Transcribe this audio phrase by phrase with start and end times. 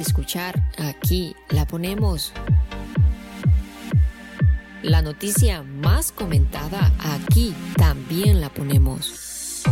[0.00, 2.32] escuchar, aquí la ponemos.
[4.82, 9.62] La noticia más comentada, aquí también la ponemos.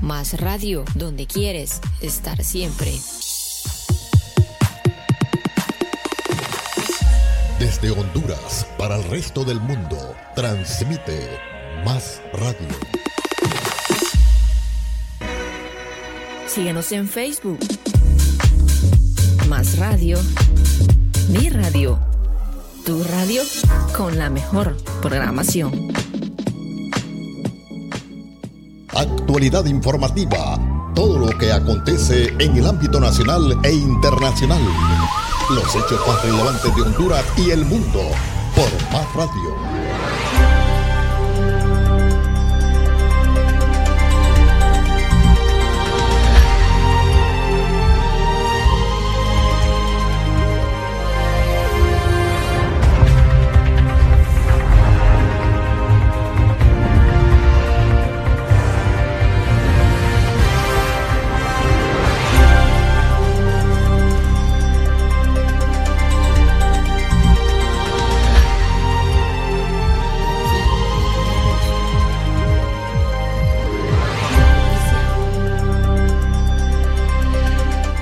[0.00, 2.92] Más radio, donde quieres estar siempre.
[7.58, 11.28] Desde Honduras para el resto del mundo, transmite
[11.84, 13.03] Más Radio.
[16.54, 17.58] Síguenos en Facebook.
[19.48, 20.16] Más radio.
[21.28, 21.98] Mi radio.
[22.86, 23.42] Tu radio
[23.96, 25.72] con la mejor programación.
[28.94, 30.92] Actualidad informativa.
[30.94, 34.62] Todo lo que acontece en el ámbito nacional e internacional.
[35.50, 38.00] Los hechos más relevantes de Honduras y el mundo.
[38.54, 39.73] Por Más Radio.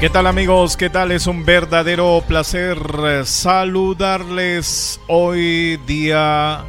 [0.02, 0.76] ¿Qué tal amigos?
[0.76, 1.12] ¿Qué tal?
[1.12, 6.64] Es un verdadero placer eh, saludarles hoy día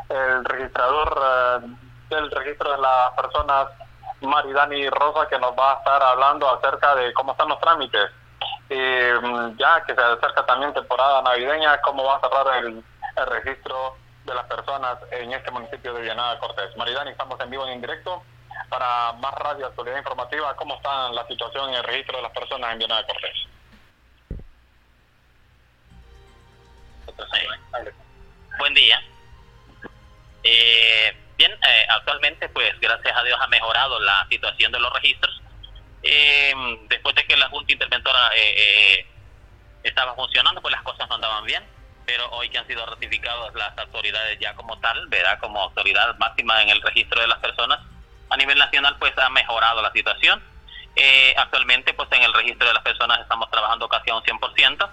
[0.09, 1.67] el registrador eh,
[2.09, 3.67] del registro de las personas,
[4.21, 8.09] Maridani Rosa, que nos va a estar hablando acerca de cómo están los trámites.
[8.69, 12.83] ya que se acerca también temporada navideña, cómo va a cerrar el,
[13.27, 16.75] registro de las personas en este municipio de Villanueva Cortés.
[16.77, 18.23] Maridani, estamos en vivo y en directo
[18.69, 20.55] para más radio actualidad informativa.
[20.55, 23.49] ¿Cómo está la situación en el registro de las personas en Villanueva Cortés?
[28.59, 29.01] Buen día.
[30.43, 35.41] Eh, bien, eh, actualmente, pues gracias a Dios ha mejorado la situación de los registros.
[36.03, 36.53] Eh,
[36.87, 38.31] después de que la Junta Interventora
[39.83, 41.63] estaba funcionando, pues las cosas no andaban bien.
[42.05, 45.39] Pero hoy que han sido ratificadas las autoridades ya como tal, ¿verdad?
[45.39, 47.79] Como autoridad máxima en el registro de las personas,
[48.29, 50.43] a nivel nacional, pues ha mejorado la situación.
[51.37, 54.89] actualmente, pues en el registro de las personas estamos trabajando casi a un 100%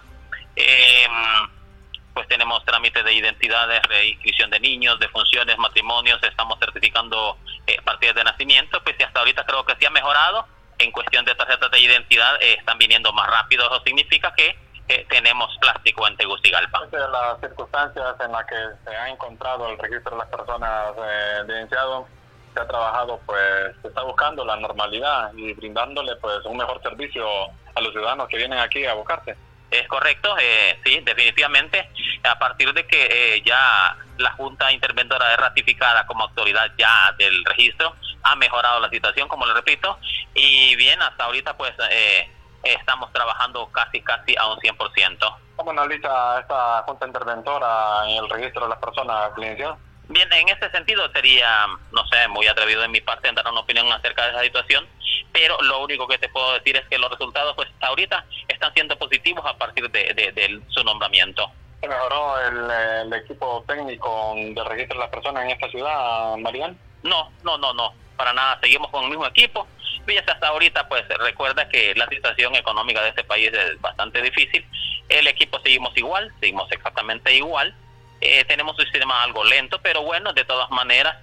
[2.16, 7.76] pues tenemos trámites de identidades, de inscripción de niños, de funciones, matrimonios, estamos certificando eh,
[7.84, 10.46] partidas de nacimiento, pues y hasta ahorita creo que sí ha mejorado.
[10.78, 15.06] En cuestión de tarjetas de identidad eh, están viniendo más rápido, eso significa que eh,
[15.10, 16.86] tenemos plástico en Tegucigalpa.
[16.86, 21.36] De las circunstancias en las que se ha encontrado el registro de las personas eh,
[21.40, 22.08] evidenciado,
[22.54, 27.26] se ha trabajado, pues se está buscando la normalidad y brindándole pues un mejor servicio
[27.74, 29.36] a los ciudadanos que vienen aquí a buscarse.
[29.70, 31.90] Es correcto, eh, sí, definitivamente.
[32.22, 37.44] A partir de que eh, ya la Junta Interventora es ratificada como autoridad ya del
[37.44, 39.98] registro, ha mejorado la situación, como le repito,
[40.34, 42.30] y bien, hasta ahorita pues eh,
[42.62, 45.36] estamos trabajando casi, casi a un 100%.
[45.56, 49.76] ¿Cómo analiza esta Junta Interventora en el registro de las personas clínicas?
[50.08, 53.60] Bien, en ese sentido sería, no sé, muy atrevido de mi parte en dar una
[53.60, 54.86] opinión acerca de esa situación,
[55.32, 58.96] pero lo único que te puedo decir es que los resultados pues ahorita están siendo
[58.96, 61.50] positivos a partir de, de, su nombramiento.
[61.80, 66.78] ¿Se mejoró el, equipo técnico de registro de las personas en esta ciudad, Marian?
[67.02, 69.66] No, no, no, no, para nada, seguimos con el mismo equipo.
[70.06, 74.64] Fíjese, hasta ahorita pues recuerda que la situación económica de este país es bastante difícil.
[75.08, 77.74] El equipo seguimos igual, seguimos exactamente igual.
[78.20, 81.16] Eh, tenemos un sistema algo lento, pero bueno, de todas maneras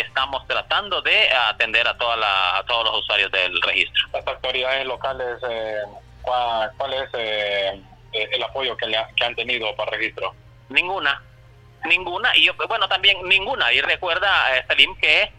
[0.00, 4.08] estamos tratando de atender a, toda la, todos los usuarios del registro.
[4.12, 5.82] Las autoridades locales, eh,
[6.22, 7.80] ¿cuál, es eh,
[8.12, 10.34] el apoyo que, le que han tenido para registro?
[10.70, 11.22] Ninguna,
[11.84, 13.72] ninguna, y yo, bueno, también ninguna.
[13.72, 15.30] Y recuerda, eh, Salim, que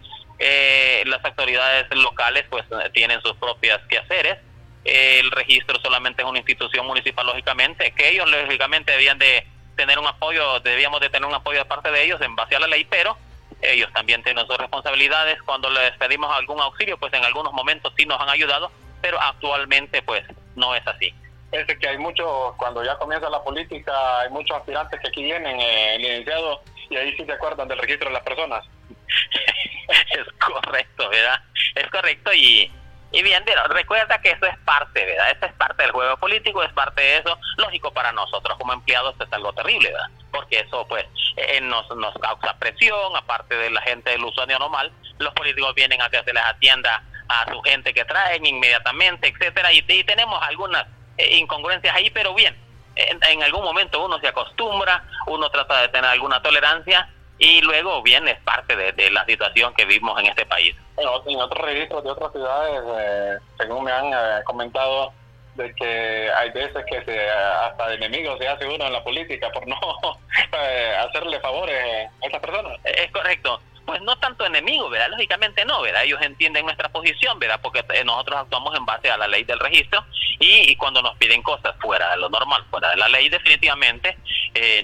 [1.06, 4.38] las autoridades locales pues tienen sus propias quehaceres.
[4.84, 10.08] El registro solamente es una institución municipal, lógicamente, que ellos lógicamente debían de tener un
[10.08, 12.86] apoyo, debíamos de tener un apoyo de parte de ellos en base a la ley,
[12.86, 13.18] pero
[13.62, 15.42] ellos también tienen sus responsabilidades.
[15.44, 18.72] Cuando les pedimos algún auxilio, pues en algunos momentos sí nos han ayudado,
[19.02, 20.24] pero actualmente pues
[20.56, 21.14] no es así.
[21.52, 25.60] Es que hay muchos, cuando ya comienza la política, hay muchos aspirantes que aquí vienen,
[25.60, 28.66] eh, licenciados, y ahí sí se acuerdan del registro de las personas.
[29.88, 31.40] es correcto, ¿verdad?
[31.76, 32.72] Es correcto y
[33.14, 35.30] y bien, recuerda que eso es parte, ¿verdad?
[35.30, 37.38] Eso es parte del juego político, es parte de eso.
[37.58, 40.10] Lógico, para nosotros como empleados es algo terrible, ¿verdad?
[40.32, 41.06] Porque eso, pues,
[41.38, 44.92] eh, nos, nos causa presión, aparte de la gente del usuario normal.
[45.20, 49.72] Los políticos vienen a que se les atienda a su gente que traen inmediatamente, etcétera,
[49.72, 50.86] y, tenemos algunas
[51.18, 52.58] eh, incongruencias ahí, pero bien,
[52.96, 57.10] en, algún momento uno se acostumbra, uno trata de tener alguna tolerancia
[57.44, 60.74] y luego bien es parte de, la situación que vivimos en este país.
[60.98, 65.12] en otros registros de otras ciudades, eh, según me han eh, comentado,
[65.56, 69.52] de que hay veces que se, hasta de enemigos se hace uno en la política
[69.52, 69.78] por no
[70.54, 72.80] eh, hacerle favores a esas personas.
[72.86, 73.60] Es correcto.
[73.86, 75.10] Pues no tanto enemigos, ¿verdad?
[75.10, 76.06] Lógicamente no, ¿verdad?
[76.06, 77.60] Ellos entienden nuestra posición, ¿verdad?
[77.62, 80.06] Porque nosotros actuamos en base a la ley del registro
[80.40, 84.18] y, cuando nos piden cosas fuera de lo normal, fuera de la ley, definitivamente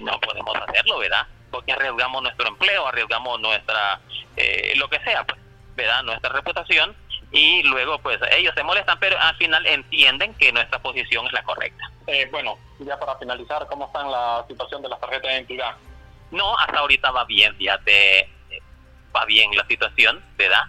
[0.02, 1.26] no podemos hacerlo, ¿verdad?
[1.50, 4.00] Porque arriesgamos nuestro empleo, arriesgamos nuestra,
[4.36, 5.40] eh, lo que sea, pues,
[5.76, 6.04] ¿verdad?
[6.04, 6.96] Nuestra reputación
[7.32, 11.44] y luego pues ellos se molestan, pero al final entienden que nuestra posición es la
[11.44, 11.84] correcta.
[12.08, 15.76] Eh, bueno, ya para finalizar, ¿cómo está la situación de las tarjetas de identidad?
[16.32, 18.30] No, hasta ahorita va bien, fíjate,
[19.16, 20.64] va bien la situación, ¿verdad?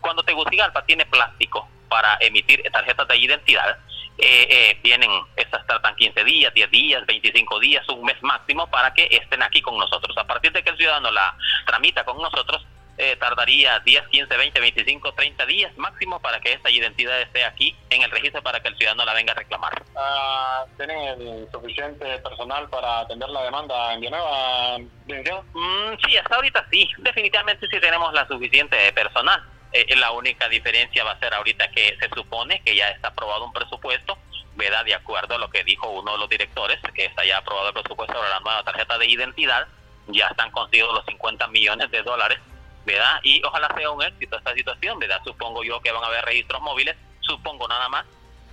[0.00, 3.78] Cuando Tegucigalpa tiene plástico para emitir tarjetas de identidad,
[4.18, 8.94] eh, eh, vienen, estas tratan 15 días, 10 días, 25 días, un mes máximo para
[8.94, 10.16] que estén aquí con nosotros.
[10.16, 12.64] A partir de que el ciudadano la tramita con nosotros,
[12.96, 17.74] eh, tardaría 10, 15, 20, 25, 30 días máximo para que esta identidad esté aquí
[17.90, 19.82] en el registro para que el ciudadano la venga a reclamar.
[19.96, 26.64] Ah, ¿Tienen el suficiente personal para atender la demanda en Villanueva, mm, sí, hasta ahorita
[26.70, 29.42] sí, definitivamente sí tenemos la suficiente personal.
[29.76, 33.44] Eh, la única diferencia va a ser ahorita que se supone que ya está aprobado
[33.44, 34.16] un presupuesto,
[34.54, 34.84] ¿verdad?
[34.84, 37.74] De acuerdo a lo que dijo uno de los directores, que está ya aprobado el
[37.74, 39.66] presupuesto para la nueva tarjeta de identidad,
[40.06, 42.38] ya están conseguidos los 50 millones de dólares,
[42.84, 43.18] ¿verdad?
[43.24, 45.20] Y ojalá sea un éxito esta situación, ¿verdad?
[45.24, 48.06] Supongo yo que van a haber registros móviles, supongo nada más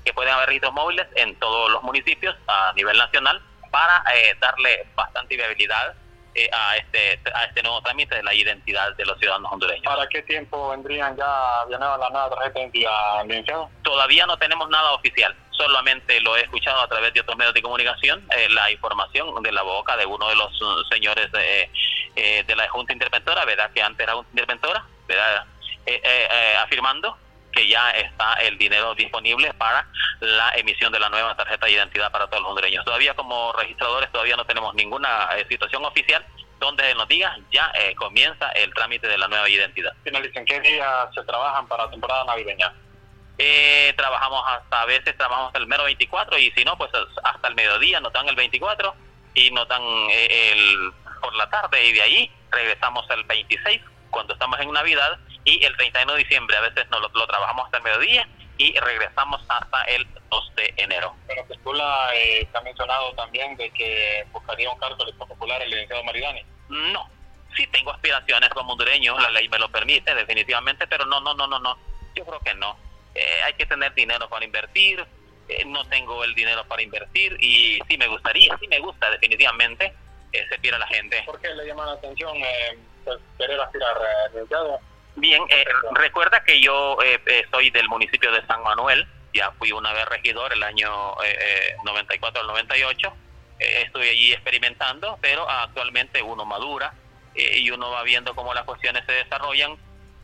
[0.03, 3.39] que pueden haber registros móviles en todos los municipios a nivel nacional
[3.69, 5.93] para eh, darle bastante viabilidad
[6.33, 9.83] eh, a este a este nuevo trámite de la identidad de los ciudadanos hondureños.
[9.83, 15.35] ¿Para qué tiempo vendrían ya la nueva tarjeta de identidad, Todavía no tenemos nada oficial,
[15.51, 19.51] solamente lo he escuchado a través de otros medios de comunicación, eh, la información de
[19.51, 23.71] la boca de uno de los uh, señores eh, de la Junta Interventora, ¿verdad?
[23.73, 25.45] Que antes era Junta Interventora, ¿verdad?
[26.61, 27.17] afirmando
[27.51, 29.85] que ya está el dinero disponible para
[30.21, 32.85] la emisión de la nueva tarjeta de identidad para todos los hondureños.
[32.85, 36.23] Todavía como registradores todavía no tenemos ninguna eh, situación oficial
[36.59, 39.93] donde nos diga ya eh, comienza el trámite de la nueva identidad.
[40.03, 42.71] Finalicen, ¿qué días se trabajan para la temporada navideña?
[43.39, 46.91] Eh, trabajamos hasta a veces trabajamos hasta el mero 24 y si no pues
[47.23, 48.93] hasta el mediodía nos dan el 24
[49.33, 54.59] y nos dan el por la tarde y de ahí regresamos el 26 cuando estamos
[54.59, 58.27] en Navidad y el 31 de diciembre a veces no lo, trabajamos hasta el mediodía
[58.61, 61.15] y regresamos hasta el 2 de enero.
[61.27, 66.03] Pero Pestula eh, ha mencionado también de que buscaría un cargo de popular el licenciado
[66.03, 66.45] Maridani.
[66.69, 67.09] No,
[67.55, 71.47] sí tengo aspiraciones como hondureño, la ley me lo permite definitivamente, pero no, no, no,
[71.47, 71.75] no, no,
[72.15, 72.77] yo creo que no.
[73.15, 75.03] Eh, hay que tener dinero para invertir,
[75.49, 79.91] eh, no tengo el dinero para invertir y sí me gustaría, sí me gusta definitivamente
[80.33, 81.23] eh, se la gente.
[81.25, 82.37] ¿Por qué le llama la atención
[83.03, 83.97] pues, querer aspirar,
[84.31, 84.79] licenciado?
[85.15, 89.71] Bien, eh, recuerda que yo eh, eh, soy del municipio de San Manuel, ya fui
[89.71, 90.89] una vez regidor el año
[91.83, 93.13] 94 al 98,
[93.59, 96.93] estoy allí experimentando, pero actualmente uno madura
[97.33, 99.77] y uno va viendo cómo las cuestiones se desarrollan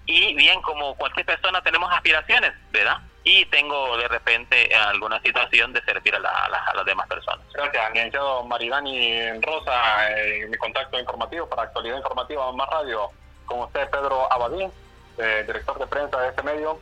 [0.06, 3.00] y bien, como cualquier persona tenemos aspiraciones, ¿verdad?
[3.27, 7.46] y tengo de repente alguna situación de servir a, las demás personas.
[7.53, 8.15] Gracias,
[8.46, 13.10] Maridani Rosa, eh, mi contacto informativo para Actualidad Informativa Más Radio,
[13.48, 14.70] con usted Pedro Abadín,
[15.18, 16.77] eh, director de prensa de este medio.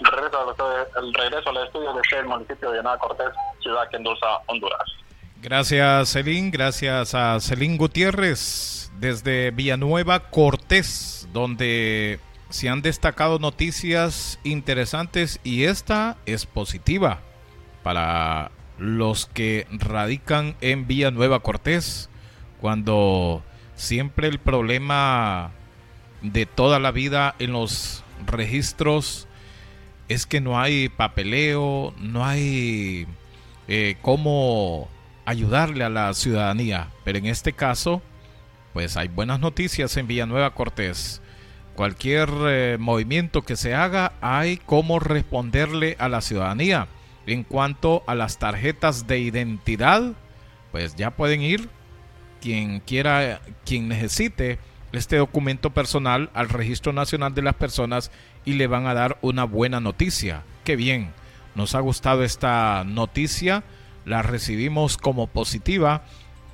[0.00, 0.56] Regreso,
[0.96, 3.28] el regreso al estudio de el municipio de Llanada Cortés,
[3.62, 4.82] ciudad que endulza Honduras.
[5.42, 6.50] Gracias, Celín.
[6.50, 16.16] Gracias a Celín Gutiérrez desde Villanueva Cortés, donde se han destacado noticias interesantes y esta
[16.26, 17.20] es positiva
[17.82, 22.10] para los que radican en Villanueva Cortés,
[22.60, 23.42] cuando
[23.74, 25.52] siempre el problema
[26.22, 29.26] de toda la vida en los registros
[30.08, 33.06] es que no hay papeleo, no hay
[33.68, 34.88] eh, cómo
[35.24, 36.88] ayudarle a la ciudadanía.
[37.04, 38.02] Pero en este caso,
[38.72, 41.22] pues hay buenas noticias en Villanueva Cortés.
[41.76, 46.88] Cualquier eh, movimiento que se haga, hay cómo responderle a la ciudadanía.
[47.26, 50.12] En cuanto a las tarjetas de identidad,
[50.72, 51.68] pues ya pueden ir
[52.40, 54.58] quien quiera, quien necesite
[54.92, 58.10] este documento personal al Registro Nacional de las Personas
[58.44, 60.42] y le van a dar una buena noticia.
[60.64, 61.12] Qué bien,
[61.54, 63.62] nos ha gustado esta noticia,
[64.04, 66.02] la recibimos como positiva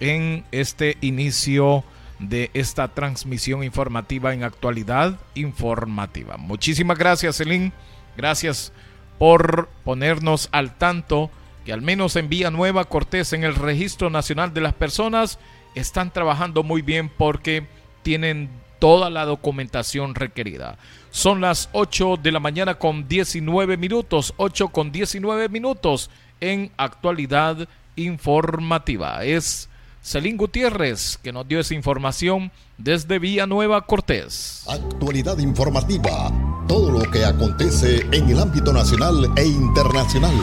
[0.00, 1.84] en este inicio
[2.18, 6.36] de esta transmisión informativa en actualidad informativa.
[6.36, 7.72] Muchísimas gracias, Elin.
[8.16, 8.72] Gracias
[9.18, 11.30] por ponernos al tanto
[11.64, 15.38] que al menos en Nueva Cortés en el Registro Nacional de las Personas
[15.74, 17.66] están trabajando muy bien porque
[18.06, 18.48] tienen
[18.78, 20.78] toda la documentación requerida.
[21.10, 26.08] Son las 8 de la mañana con 19 minutos, 8 con 19 minutos
[26.40, 29.24] en actualidad informativa.
[29.24, 29.68] Es
[30.04, 34.62] Celín Gutiérrez que nos dio esa información desde Nueva Cortés.
[34.68, 36.30] Actualidad informativa,
[36.68, 40.36] todo lo que acontece en el ámbito nacional e internacional.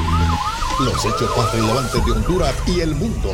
[0.81, 3.29] Los hechos más relevantes de Honduras y el mundo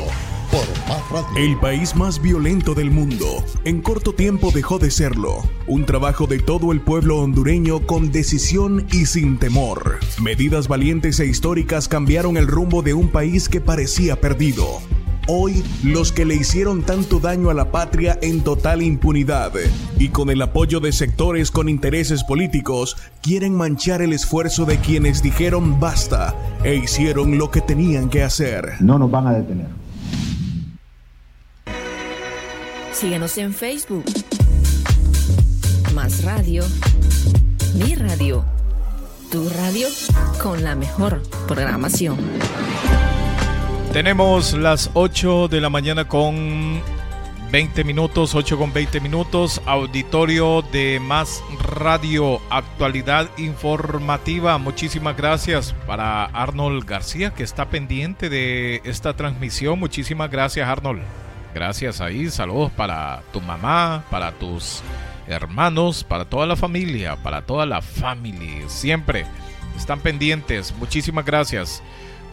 [1.37, 5.43] el país más violento del mundo, en corto tiempo dejó de serlo.
[5.67, 9.99] Un trabajo de todo el pueblo hondureño con decisión y sin temor.
[10.21, 14.79] Medidas valientes e históricas cambiaron el rumbo de un país que parecía perdido.
[15.27, 19.51] Hoy, los que le hicieron tanto daño a la patria en total impunidad
[19.99, 25.21] y con el apoyo de sectores con intereses políticos, quieren manchar el esfuerzo de quienes
[25.21, 28.73] dijeron basta e hicieron lo que tenían que hacer.
[28.79, 29.67] No nos van a detener.
[32.99, 34.03] Síguenos en Facebook.
[35.95, 36.65] Más Radio.
[37.75, 38.43] Mi radio.
[39.31, 39.87] Tu radio
[40.43, 42.17] con la mejor programación.
[43.93, 46.81] Tenemos las 8 de la mañana con
[47.53, 54.57] 20 minutos, 8 con 20 minutos, auditorio de Más Radio, actualidad informativa.
[54.57, 59.79] Muchísimas gracias para Arnold García que está pendiente de esta transmisión.
[59.79, 61.28] Muchísimas gracias Arnold.
[61.53, 64.81] Gracias ahí, saludos para tu mamá, para tus
[65.27, 68.69] hermanos, para toda la familia, para toda la familia.
[68.69, 69.25] Siempre
[69.75, 70.73] están pendientes.
[70.77, 71.81] Muchísimas gracias.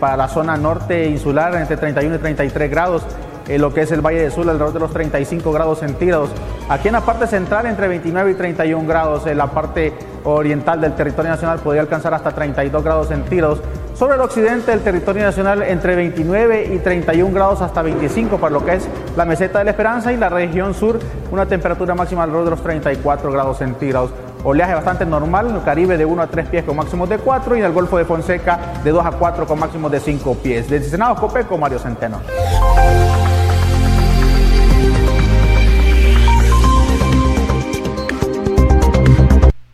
[0.00, 3.04] para la zona norte insular entre 31 y 33 grados
[3.48, 6.30] en lo que es el Valle de Sur, alrededor de los 35 grados centígrados.
[6.68, 9.26] Aquí en la parte central, entre 29 y 31 grados.
[9.26, 9.92] En la parte
[10.24, 13.60] oriental del territorio nacional podría alcanzar hasta 32 grados centígrados.
[13.98, 18.64] Sobre el occidente del territorio nacional, entre 29 y 31 grados hasta 25 para lo
[18.64, 21.00] que es la meseta de la Esperanza y la región sur,
[21.32, 24.12] una temperatura máxima alrededor de los 34 grados centígrados.
[24.44, 27.56] Oleaje bastante normal en el Caribe de 1 a 3 pies con máximos de 4
[27.56, 30.70] y en el Golfo de Fonseca de 2 a 4 con máximos de 5 pies.
[30.70, 32.20] Desde Senado Copeco, Mario Centeno.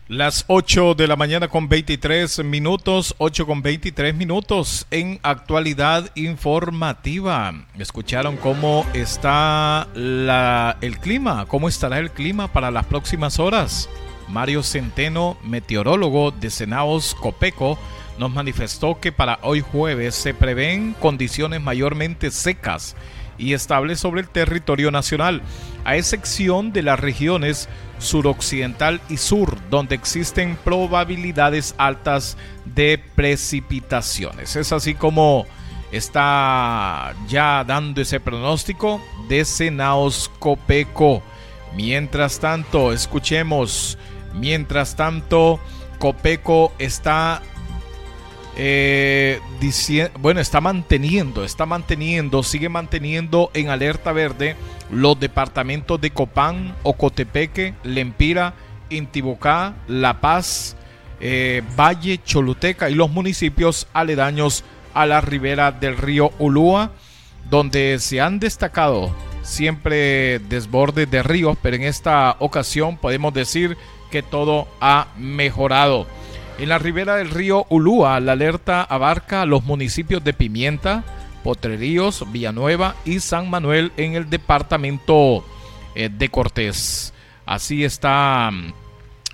[0.07, 7.65] Las 8 de la mañana con 23 minutos, 8 con 23 minutos en actualidad informativa.
[7.79, 13.89] Escucharon cómo está el clima, cómo estará el clima para las próximas horas.
[14.27, 17.79] Mario Centeno, meteorólogo de Senaos Copeco,
[18.19, 22.95] nos manifestó que para hoy jueves se prevén condiciones mayormente secas
[23.39, 25.41] y estables sobre el territorio nacional,
[25.83, 27.67] a excepción de las regiones
[27.99, 34.55] suroccidental y sur, donde existen probabilidades altas de precipitaciones.
[34.55, 35.45] Es así como
[35.91, 41.23] está ya dando ese pronóstico de Senaos Copeco.
[41.75, 43.97] Mientras tanto, escuchemos,
[44.33, 45.59] mientras tanto,
[45.99, 47.41] Copeco está
[48.57, 49.39] eh,
[50.19, 54.55] bueno, está manteniendo, está manteniendo, sigue manteniendo en alerta verde
[54.91, 58.53] los departamentos de Copán, Ocotepeque, Lempira,
[58.89, 60.75] Intibocá, La Paz,
[61.19, 66.91] eh, Valle, Choluteca y los municipios aledaños a la ribera del río Ulúa,
[67.49, 69.13] donde se han destacado
[69.45, 73.77] siempre desbordes de ríos, pero en esta ocasión podemos decir
[74.11, 76.07] que todo ha mejorado.
[76.57, 81.03] En la ribera del río Ulúa, la alerta abarca los municipios de Pimienta,
[81.43, 85.45] Potreríos, Villanueva y San Manuel en el departamento
[85.95, 87.13] eh, de Cortés.
[87.45, 88.51] Así está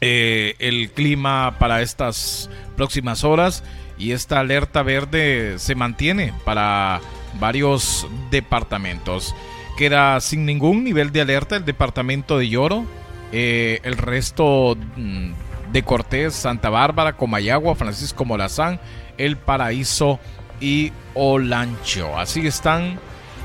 [0.02, 3.64] eh, el clima para estas próximas horas
[4.00, 7.02] y esta alerta verde se mantiene para
[7.40, 9.36] varios departamentos.
[9.78, 12.84] Queda sin ningún nivel de alerta el departamento de Lloro.
[13.32, 15.32] Eh, el resto mm,
[15.72, 18.80] de Cortés, Santa Bárbara, Comayagua, Francisco Morazán,
[19.18, 20.20] El Paraíso
[20.60, 22.18] y Olancho.
[22.18, 23.00] Así están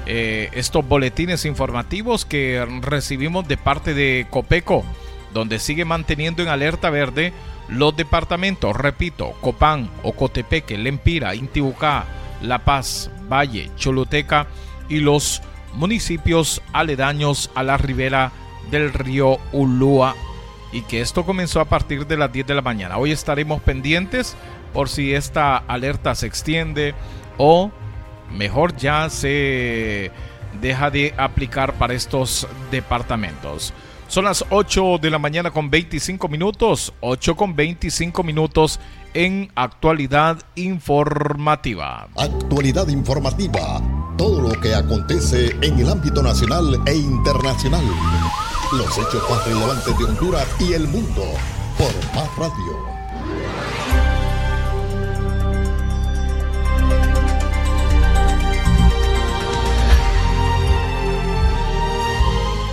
[0.07, 4.85] eh, estos boletines informativos que recibimos de parte de Copeco,
[5.33, 7.33] donde sigue manteniendo en alerta verde
[7.69, 12.05] los departamentos, repito, Copán, Ocotepeque, Lempira, Intibucá,
[12.43, 14.47] La Paz, Valle, Choluteca
[14.89, 15.43] y los
[15.75, 18.31] municipios aledaños a la ribera
[18.71, 20.15] del río Ulúa
[20.73, 22.99] y que esto comenzó a partir de las 10 de la mañana.
[22.99, 24.37] Hoy estaremos pendientes
[24.73, 26.95] por si esta alerta se extiende
[27.39, 27.71] o
[28.33, 30.11] mejor ya se
[30.61, 33.73] deja de aplicar para estos departamentos.
[34.09, 38.79] Son las 8 de la mañana con 25 minutos, 8 con 25 minutos
[39.15, 42.09] en actualidad informativa.
[42.17, 43.83] Actualidad informativa,
[44.17, 47.83] todo lo que acontece en el ámbito nacional e internacional.
[48.73, 51.23] Los hechos más relevantes de Honduras y el mundo
[51.79, 52.97] por Más Radio.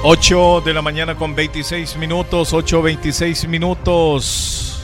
[0.03, 4.83] Ocho de la mañana con 26 minutos, 8.26 minutos.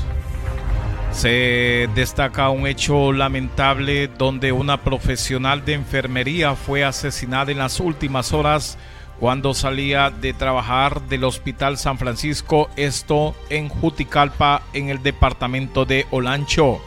[1.12, 8.32] Se destaca un hecho lamentable donde una profesional de enfermería fue asesinada en las últimas
[8.32, 8.78] horas
[9.20, 16.08] cuando salía de trabajar del Hospital San Francisco, esto en Juticalpa, en el departamento de
[16.10, 16.80] Olancho.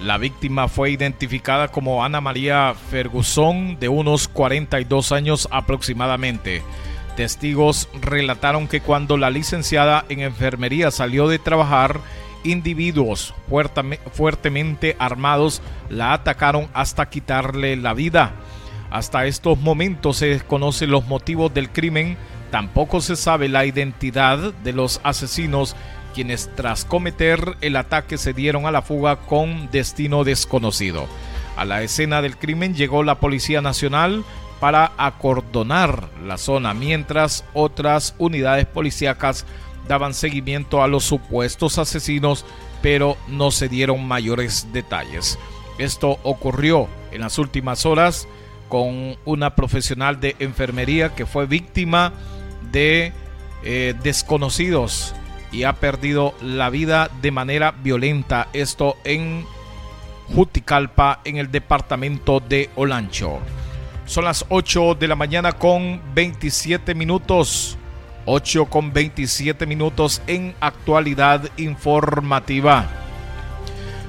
[0.00, 6.62] La víctima fue identificada como Ana María Ferguson, de unos 42 años aproximadamente.
[7.16, 12.00] Testigos relataron que cuando la licenciada en enfermería salió de trabajar,
[12.44, 13.34] individuos
[14.12, 18.32] fuertemente armados la atacaron hasta quitarle la vida.
[18.92, 22.18] Hasta estos momentos se desconocen los motivos del crimen,
[22.50, 25.74] tampoco se sabe la identidad de los asesinos
[26.12, 31.06] quienes tras cometer el ataque se dieron a la fuga con destino desconocido.
[31.56, 34.24] A la escena del crimen llegó la Policía Nacional
[34.60, 39.46] para acordonar la zona, mientras otras unidades policíacas
[39.88, 42.44] daban seguimiento a los supuestos asesinos,
[42.82, 45.38] pero no se dieron mayores detalles.
[45.78, 48.28] Esto ocurrió en las últimas horas
[48.72, 52.14] con una profesional de enfermería que fue víctima
[52.70, 53.12] de
[53.64, 55.14] eh, desconocidos
[55.52, 58.48] y ha perdido la vida de manera violenta.
[58.54, 59.44] Esto en
[60.34, 63.40] Juticalpa, en el departamento de Olancho.
[64.06, 67.76] Son las 8 de la mañana con 27 minutos.
[68.24, 72.88] 8 con 27 minutos en actualidad informativa.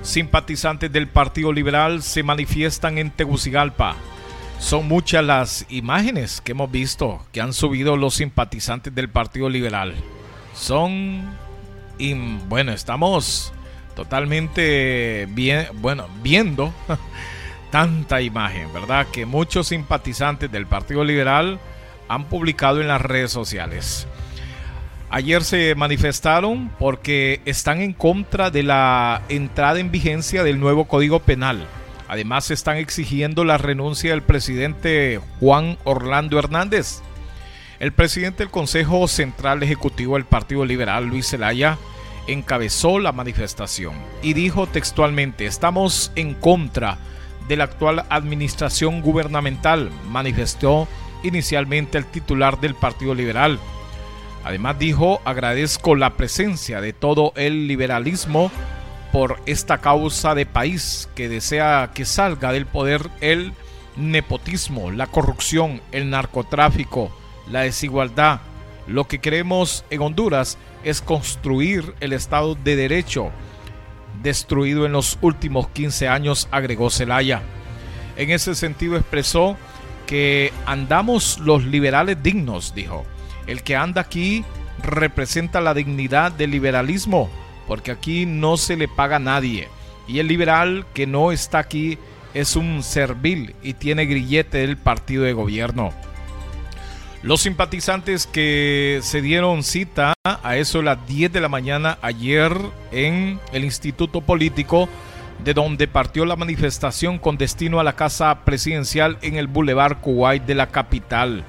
[0.03, 3.97] Simpatizantes del Partido Liberal se manifiestan en Tegucigalpa.
[4.63, 9.93] Son muchas las imágenes que hemos visto que han subido los simpatizantes del Partido Liberal.
[10.55, 11.37] Son,
[12.47, 13.51] bueno, estamos
[13.93, 16.73] totalmente bien, bueno, viendo
[17.71, 19.05] tanta imagen, ¿verdad?
[19.11, 21.59] Que muchos simpatizantes del Partido Liberal
[22.07, 24.07] han publicado en las redes sociales.
[25.09, 31.19] Ayer se manifestaron porque están en contra de la entrada en vigencia del nuevo Código
[31.19, 31.67] Penal.
[32.13, 37.01] Además están exigiendo la renuncia del presidente Juan Orlando Hernández.
[37.79, 41.79] El presidente del Consejo Central Ejecutivo del Partido Liberal, Luis Zelaya,
[42.27, 46.99] encabezó la manifestación y dijo textualmente, estamos en contra
[47.47, 50.87] de la actual administración gubernamental, manifestó
[51.23, 53.57] inicialmente el titular del Partido Liberal.
[54.43, 58.51] Además dijo, agradezco la presencia de todo el liberalismo
[59.13, 63.53] por esta causa de país que desea que salga del poder el
[63.95, 67.15] nepotismo, la corrupción, el narcotráfico,
[67.47, 68.41] la desigualdad.
[68.87, 73.29] Lo que queremos en Honduras es construir el Estado de Derecho,
[74.23, 77.43] destruido en los últimos 15 años, agregó Zelaya.
[78.17, 79.57] En ese sentido expresó
[80.07, 83.05] que andamos los liberales dignos, dijo.
[83.45, 84.43] El que anda aquí
[84.81, 87.29] representa la dignidad del liberalismo,
[87.67, 89.67] porque aquí no se le paga a nadie.
[90.07, 91.97] Y el liberal que no está aquí
[92.33, 95.91] es un servil y tiene grillete del partido de gobierno.
[97.21, 102.53] Los simpatizantes que se dieron cita a eso de las 10 de la mañana ayer
[102.91, 104.89] en el Instituto Político
[105.43, 110.43] de donde partió la manifestación con destino a la casa presidencial en el Boulevard Kuwait
[110.43, 111.45] de la capital.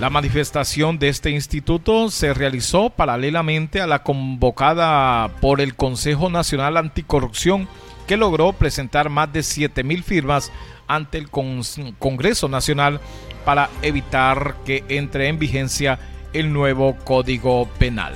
[0.00, 6.76] La manifestación de este instituto se realizó paralelamente a la convocada por el Consejo Nacional
[6.76, 7.68] Anticorrupción,
[8.06, 10.50] que logró presentar más de 7.000 firmas
[10.88, 13.00] ante el Congreso Nacional
[13.44, 15.98] para evitar que entre en vigencia
[16.32, 18.14] el nuevo Código Penal.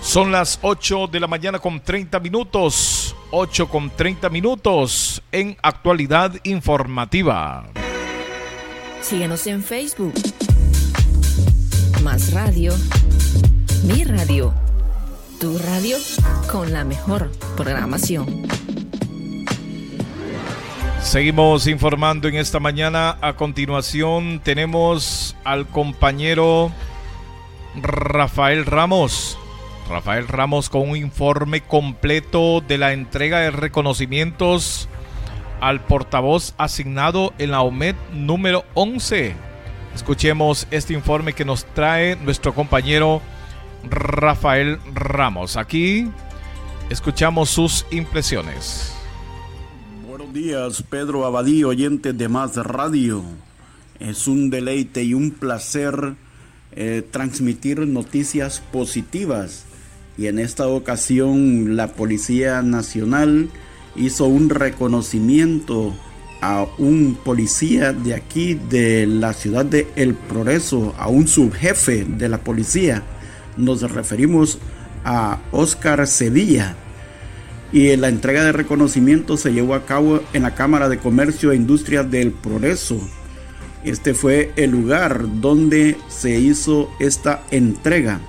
[0.00, 3.14] Son las 8 de la mañana con 30 minutos.
[3.30, 7.66] 8 con 30 minutos en actualidad informativa.
[9.02, 10.14] Síguenos en Facebook.
[12.08, 12.72] Más radio.
[13.84, 14.54] Mi radio.
[15.38, 15.98] Tu radio
[16.50, 18.48] con la mejor programación.
[21.02, 23.18] Seguimos informando en esta mañana.
[23.20, 26.72] A continuación tenemos al compañero
[27.76, 29.38] Rafael Ramos.
[29.90, 34.88] Rafael Ramos con un informe completo de la entrega de reconocimientos
[35.60, 39.47] al portavoz asignado en la OMED número 11.
[39.94, 43.20] Escuchemos este informe que nos trae nuestro compañero
[43.88, 45.56] Rafael Ramos.
[45.56, 46.08] Aquí
[46.90, 48.94] escuchamos sus impresiones.
[50.08, 53.22] Buenos días, Pedro Abadí, oyente de Más Radio.
[54.00, 56.14] Es un deleite y un placer
[56.72, 59.64] eh, transmitir noticias positivas
[60.18, 63.48] y en esta ocasión la Policía Nacional
[63.96, 65.94] hizo un reconocimiento
[66.40, 72.28] a un policía de aquí de la ciudad de El Progreso, a un subjefe de
[72.28, 73.02] la policía.
[73.56, 74.58] Nos referimos
[75.04, 76.76] a Oscar Sevilla.
[77.72, 81.56] Y la entrega de reconocimiento se llevó a cabo en la Cámara de Comercio e
[81.56, 82.98] Industria del Progreso.
[83.84, 88.20] Este fue el lugar donde se hizo esta entrega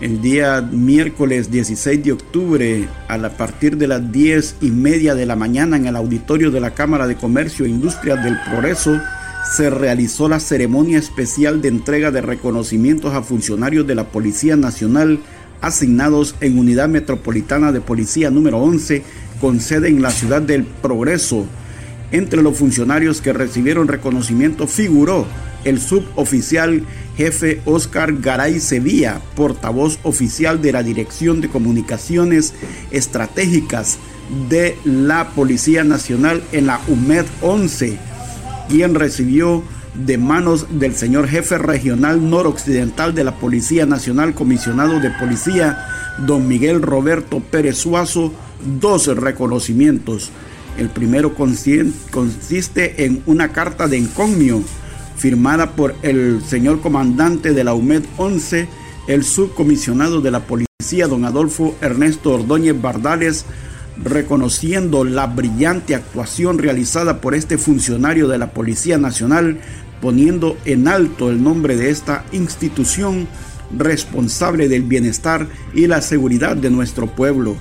[0.00, 5.36] el día miércoles 16 de octubre a partir de las 10 y media de la
[5.36, 9.00] mañana en el auditorio de la Cámara de Comercio e Industria del Progreso
[9.44, 15.20] se realizó la ceremonia especial de entrega de reconocimientos a funcionarios de la Policía Nacional
[15.60, 19.02] asignados en Unidad Metropolitana de Policía número 11
[19.40, 21.46] con sede en la ciudad del Progreso.
[22.10, 25.26] Entre los funcionarios que recibieron reconocimiento figuró
[25.64, 26.84] el suboficial
[27.16, 32.54] jefe Oscar Garay Sevilla, portavoz oficial de la Dirección de Comunicaciones
[32.90, 33.98] Estratégicas
[34.48, 37.98] de la Policía Nacional en la UMED 11,
[38.68, 39.62] quien recibió
[39.94, 45.86] de manos del señor jefe regional noroccidental de la Policía Nacional, comisionado de Policía,
[46.26, 48.32] don Miguel Roberto Pérez Suazo,
[48.80, 50.30] dos reconocimientos.
[50.78, 54.62] El primero consiste en una carta de encomio
[55.16, 58.68] firmada por el señor comandante de la UMED 11,
[59.06, 63.44] el subcomisionado de la policía, don Adolfo Ernesto Ordóñez Bardales,
[64.02, 69.60] reconociendo la brillante actuación realizada por este funcionario de la Policía Nacional,
[70.00, 73.28] poniendo en alto el nombre de esta institución
[73.76, 77.56] responsable del bienestar y la seguridad de nuestro pueblo.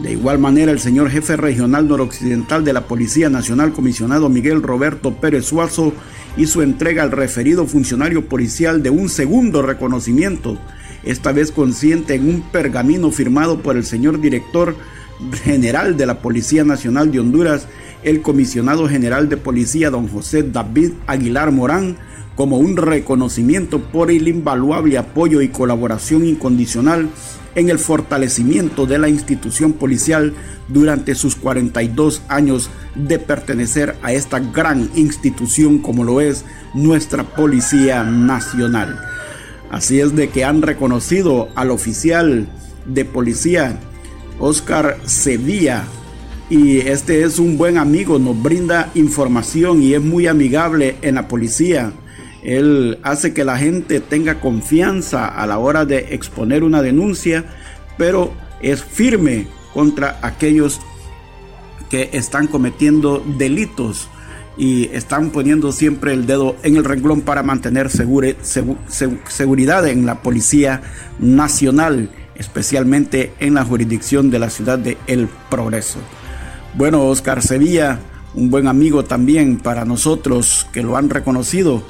[0.00, 5.14] De igual manera, el señor jefe regional noroccidental de la Policía Nacional, comisionado Miguel Roberto
[5.14, 5.92] Pérez Suazo,
[6.36, 10.58] hizo entrega al referido funcionario policial de un segundo reconocimiento,
[11.04, 14.74] esta vez consciente en un pergamino firmado por el señor director
[15.44, 17.68] general de la Policía Nacional de Honduras,
[18.02, 21.96] el comisionado general de policía don José David Aguilar Morán,
[22.34, 27.08] como un reconocimiento por el invaluable apoyo y colaboración incondicional
[27.54, 30.34] en el fortalecimiento de la institución policial
[30.68, 38.04] durante sus 42 años de pertenecer a esta gran institución como lo es nuestra Policía
[38.04, 39.00] Nacional.
[39.70, 42.48] Así es de que han reconocido al oficial
[42.86, 43.78] de policía
[44.38, 45.84] Oscar Sevilla
[46.50, 51.26] y este es un buen amigo, nos brinda información y es muy amigable en la
[51.26, 51.92] policía.
[52.44, 57.44] Él hace que la gente tenga confianza a la hora de exponer una denuncia,
[57.96, 60.80] pero es firme contra aquellos
[61.90, 64.08] que están cometiendo delitos
[64.56, 70.82] y están poniendo siempre el dedo en el renglón para mantener seguridad en la Policía
[71.18, 75.98] Nacional especialmente en la jurisdicción de la ciudad de El Progreso.
[76.74, 78.00] Bueno, Oscar Sevilla,
[78.34, 81.82] un buen amigo también para nosotros que lo han reconocido.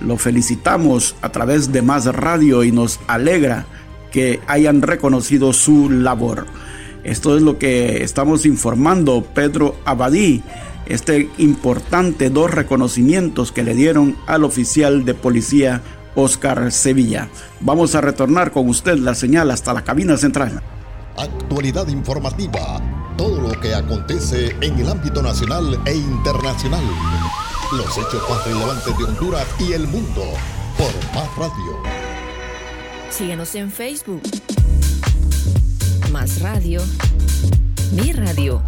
[0.00, 3.66] Lo felicitamos a través de Más Radio y nos alegra
[4.10, 6.46] que hayan reconocido su labor.
[7.04, 10.42] Esto es lo que estamos informando Pedro Abadí,
[10.86, 15.82] este importante dos reconocimientos que le dieron al oficial de policía
[16.14, 17.28] Oscar Sevilla.
[17.60, 20.62] Vamos a retornar con usted la señal hasta la cabina central.
[21.16, 22.80] Actualidad informativa.
[23.16, 26.84] Todo lo que acontece en el ámbito nacional e internacional.
[27.72, 30.22] Los hechos más relevantes de Honduras y el mundo.
[30.78, 31.82] Por Más Radio.
[33.10, 34.22] Síguenos en Facebook.
[36.12, 36.80] Más Radio.
[37.90, 38.62] Mi radio.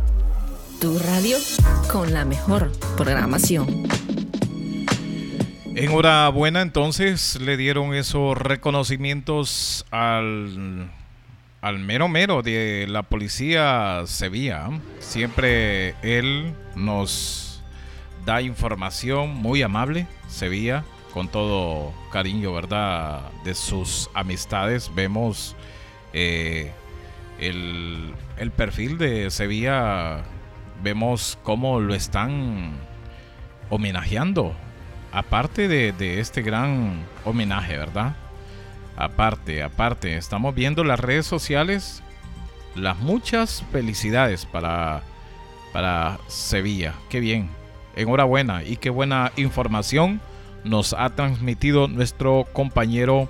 [0.81, 1.37] Tu radio
[1.93, 3.87] con la mejor programación.
[5.77, 10.91] Enhorabuena, entonces le dieron esos reconocimientos al,
[11.61, 14.71] al mero mero de la policía Sevilla.
[14.99, 17.48] Siempre él nos
[18.29, 23.23] da información muy amable, Sevilla, con todo cariño, ¿verdad?
[23.43, 24.93] De sus amistades.
[24.95, 25.57] Vemos
[26.13, 26.71] eh,
[27.41, 30.25] el, el perfil de Sevilla,
[30.83, 32.73] vemos cómo lo están
[33.71, 34.55] homenajeando
[35.11, 38.15] aparte de, este gran homenaje, ¿verdad?
[38.95, 42.03] Aparte, aparte, estamos viendo las redes sociales,
[42.75, 45.03] las muchas felicidades para,
[45.73, 46.93] para Sevilla.
[47.09, 47.49] Qué bien,
[47.99, 50.21] enhorabuena y qué buena información
[50.65, 53.29] nos ha transmitido nuestro compañero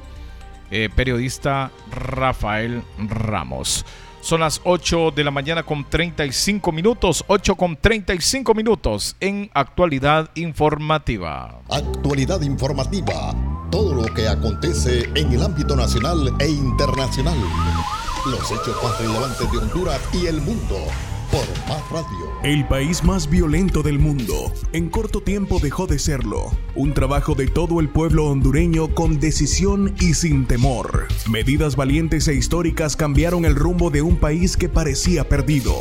[0.71, 3.85] eh, periodista Rafael Ramos.
[4.21, 10.31] Son las 8 de la mañana con 35 minutos, 8 con 35 minutos en actualidad
[10.35, 11.61] informativa.
[11.71, 13.35] Actualidad informativa,
[13.71, 17.39] todo lo que acontece en el ámbito nacional e internacional.
[18.27, 20.77] Los hechos más relevantes de Honduras y el mundo
[21.39, 22.27] por Más Radio.
[22.43, 26.51] El país más violento del mundo en corto tiempo dejó de serlo.
[26.75, 31.07] Un trabajo de todo el pueblo hondureño con decisión y sin temor.
[31.31, 35.75] Medidas valientes e históricas cambiaron el rumbo de un país que parecía perdido.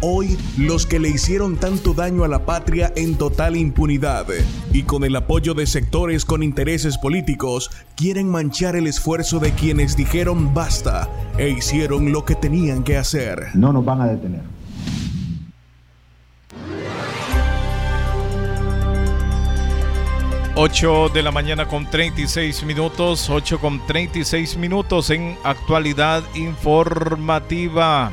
[0.00, 4.26] Hoy, los que le hicieron tanto daño a la patria en total impunidad
[4.72, 9.96] y con el apoyo de sectores con intereses políticos, quieren manchar el esfuerzo de quienes
[9.96, 13.48] dijeron basta e hicieron lo que tenían que hacer.
[13.54, 14.53] No nos van a detener
[20.56, 28.12] 8 de la mañana con 36 minutos, 8 con 36 minutos en actualidad informativa.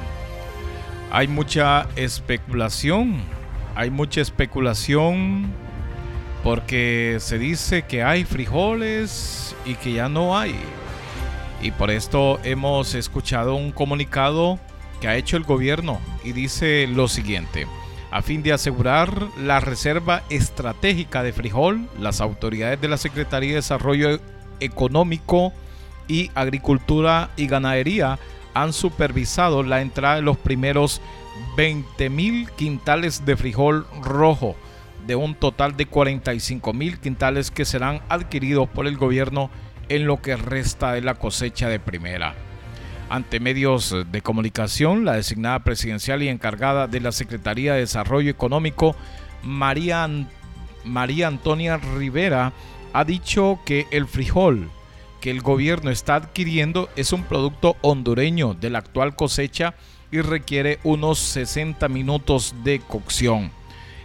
[1.12, 3.22] Hay mucha especulación,
[3.76, 5.54] hay mucha especulación
[6.44, 10.56] porque se dice que hay frijoles y que ya no hay.
[11.62, 14.58] Y por esto hemos escuchado un comunicado
[15.00, 17.68] que ha hecho el gobierno y dice lo siguiente.
[18.12, 23.56] A fin de asegurar la reserva estratégica de frijol, las autoridades de la Secretaría de
[23.56, 24.20] Desarrollo
[24.60, 25.54] Económico
[26.10, 28.20] y Agricultura y Ganadería
[28.54, 31.02] han supervisado la entrada de los primeros
[31.56, 34.58] 20 mil quintales de frijol rojo
[35.08, 39.50] de un total de 45 mil quintales que serán adquiridos por el gobierno
[39.88, 42.36] en lo que resta de la cosecha de primera.
[43.12, 48.96] Ante medios de comunicación, la designada presidencial y encargada de la Secretaría de Desarrollo Económico,
[49.44, 50.10] María,
[50.86, 52.54] María Antonia Rivera,
[52.94, 54.70] ha dicho que el frijol
[55.20, 59.74] que el gobierno está adquiriendo es un producto hondureño de la actual cosecha
[60.10, 63.52] y requiere unos 60 minutos de cocción.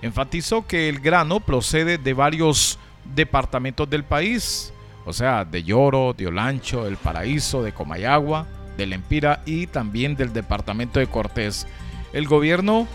[0.03, 2.81] Enfatizó que el grano procede de varios
[3.14, 4.73] departamentos del país,
[5.05, 10.33] o sea, de Lloro, de Olancho, El Paraíso, de Comayagua, de Lempira y también del
[10.33, 11.67] departamento de Cortés.
[12.12, 12.87] El gobierno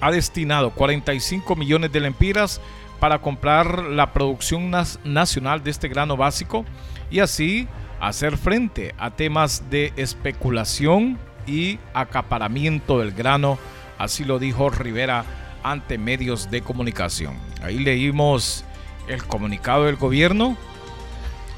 [0.00, 2.60] ha destinado 45 millones de lempiras
[3.00, 4.70] para comprar la producción
[5.04, 6.64] nacional de este grano básico
[7.10, 7.68] y así
[8.00, 13.58] hacer frente a temas de especulación y acaparamiento del grano,
[13.98, 15.24] así lo dijo Rivera
[15.62, 17.34] ante medios de comunicación.
[17.62, 18.64] Ahí leímos
[19.08, 20.56] el comunicado del gobierno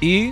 [0.01, 0.31] y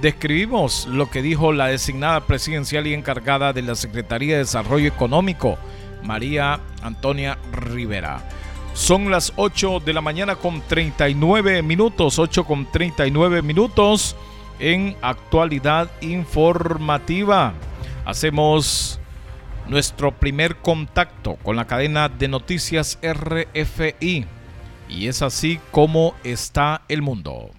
[0.00, 5.58] describimos lo que dijo la designada presidencial y encargada de la Secretaría de Desarrollo Económico,
[6.02, 8.22] María Antonia Rivera.
[8.74, 14.16] Son las 8 de la mañana con 39 minutos, 8 con 39 minutos
[14.58, 17.54] en actualidad informativa.
[18.04, 18.98] Hacemos
[19.68, 24.26] nuestro primer contacto con la cadena de noticias RFI
[24.88, 27.50] y es así como está el mundo.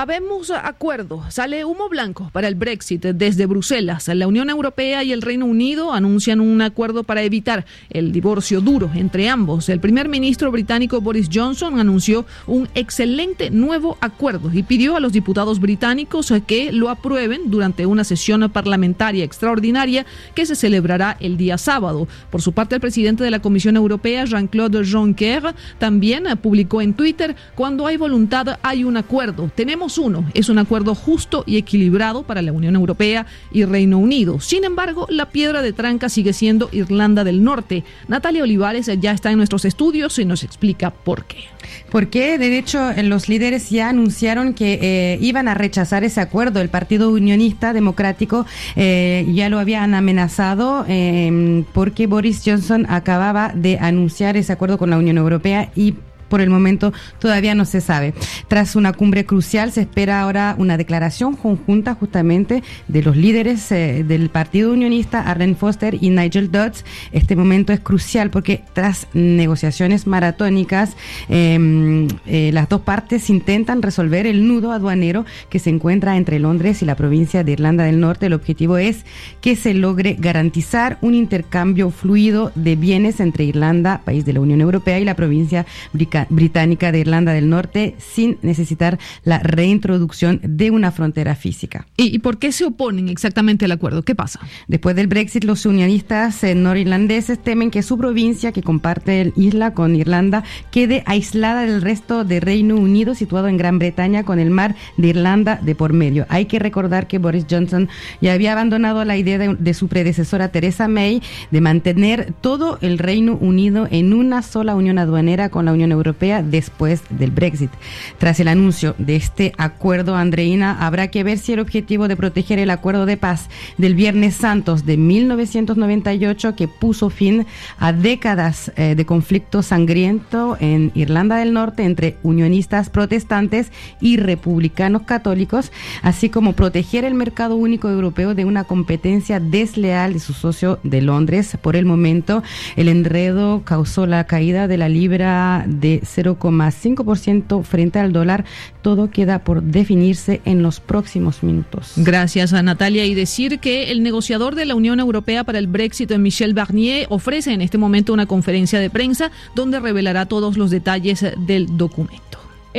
[0.00, 1.24] Habemos acuerdo.
[1.28, 4.06] Sale humo blanco para el Brexit desde Bruselas.
[4.06, 8.92] La Unión Europea y el Reino Unido anuncian un acuerdo para evitar el divorcio duro
[8.94, 9.68] entre ambos.
[9.68, 15.12] El primer ministro británico Boris Johnson anunció un excelente nuevo acuerdo y pidió a los
[15.12, 20.06] diputados británicos que lo aprueben durante una sesión parlamentaria extraordinaria
[20.36, 22.06] que se celebrará el día sábado.
[22.30, 27.34] Por su parte, el presidente de la Comisión Europea, Jean-Claude Juncker, también publicó en Twitter,
[27.56, 29.50] cuando hay voluntad hay un acuerdo.
[29.56, 34.40] Tenemos uno, es un acuerdo justo y equilibrado para la Unión Europea y Reino Unido.
[34.40, 37.84] Sin embargo, la piedra de tranca sigue siendo Irlanda del Norte.
[38.08, 41.44] Natalia Olivares ya está en nuestros estudios y nos explica por qué.
[41.90, 46.60] Porque, de hecho, los líderes ya anunciaron que eh, iban a rechazar ese acuerdo.
[46.60, 48.46] El Partido Unionista Democrático
[48.76, 54.90] eh, ya lo habían amenazado eh, porque Boris Johnson acababa de anunciar ese acuerdo con
[54.90, 55.94] la Unión Europea y
[56.28, 58.14] por el momento todavía no se sabe.
[58.48, 64.04] Tras una cumbre crucial se espera ahora una declaración conjunta justamente de los líderes eh,
[64.06, 66.84] del Partido Unionista, Arlen Foster y Nigel Dodds.
[67.12, 70.96] Este momento es crucial porque tras negociaciones maratónicas,
[71.28, 76.82] em, eh, las dos partes intentan resolver el nudo aduanero que se encuentra entre Londres
[76.82, 78.26] y la provincia de Irlanda del Norte.
[78.26, 79.04] El objetivo es
[79.40, 84.60] que se logre garantizar un intercambio fluido de bienes entre Irlanda, país de la Unión
[84.60, 90.70] Europea, y la provincia británica británica de Irlanda del Norte sin necesitar la reintroducción de
[90.70, 91.86] una frontera física.
[91.96, 94.02] ¿Y, por qué se oponen exactamente al acuerdo?
[94.02, 94.40] ¿Qué pasa?
[94.66, 99.74] Después del Brexit, los unionistas eh, norirlandeses temen que su provincia, que comparte el isla
[99.74, 104.50] con Irlanda, quede aislada del resto del Reino Unido, situado en Gran Bretaña, con el
[104.50, 106.26] mar de Irlanda de por medio.
[106.28, 107.88] Hay que recordar que Boris Johnson
[108.20, 113.34] ya había abandonado la idea de su predecesora Theresa May de mantener todo el Reino
[113.34, 117.70] Unido en una sola unión aduanera con la Unión Europea Europea después del Brexit.
[118.18, 122.58] Tras el anuncio de este acuerdo, Andreina, habrá que ver si el objetivo de proteger
[122.58, 127.46] el acuerdo de paz del Viernes Santos de 1998, que puso fin
[127.78, 135.02] a décadas eh, de conflicto sangriento en Irlanda del Norte entre unionistas protestantes y republicanos
[135.02, 140.78] católicos, así como proteger el mercado único europeo de una competencia desleal de su socio
[140.82, 141.56] de Londres.
[141.60, 142.42] Por el momento,
[142.76, 145.64] el enredo causó la caída de la libra
[146.00, 148.44] de 0,5% frente al dólar.
[148.82, 151.92] Todo queda por definirse en los próximos minutos.
[151.96, 153.04] Gracias a Natalia.
[153.06, 157.52] Y decir que el negociador de la Unión Europea para el Brexit, Michel Barnier, ofrece
[157.52, 162.27] en este momento una conferencia de prensa donde revelará todos los detalles del documento.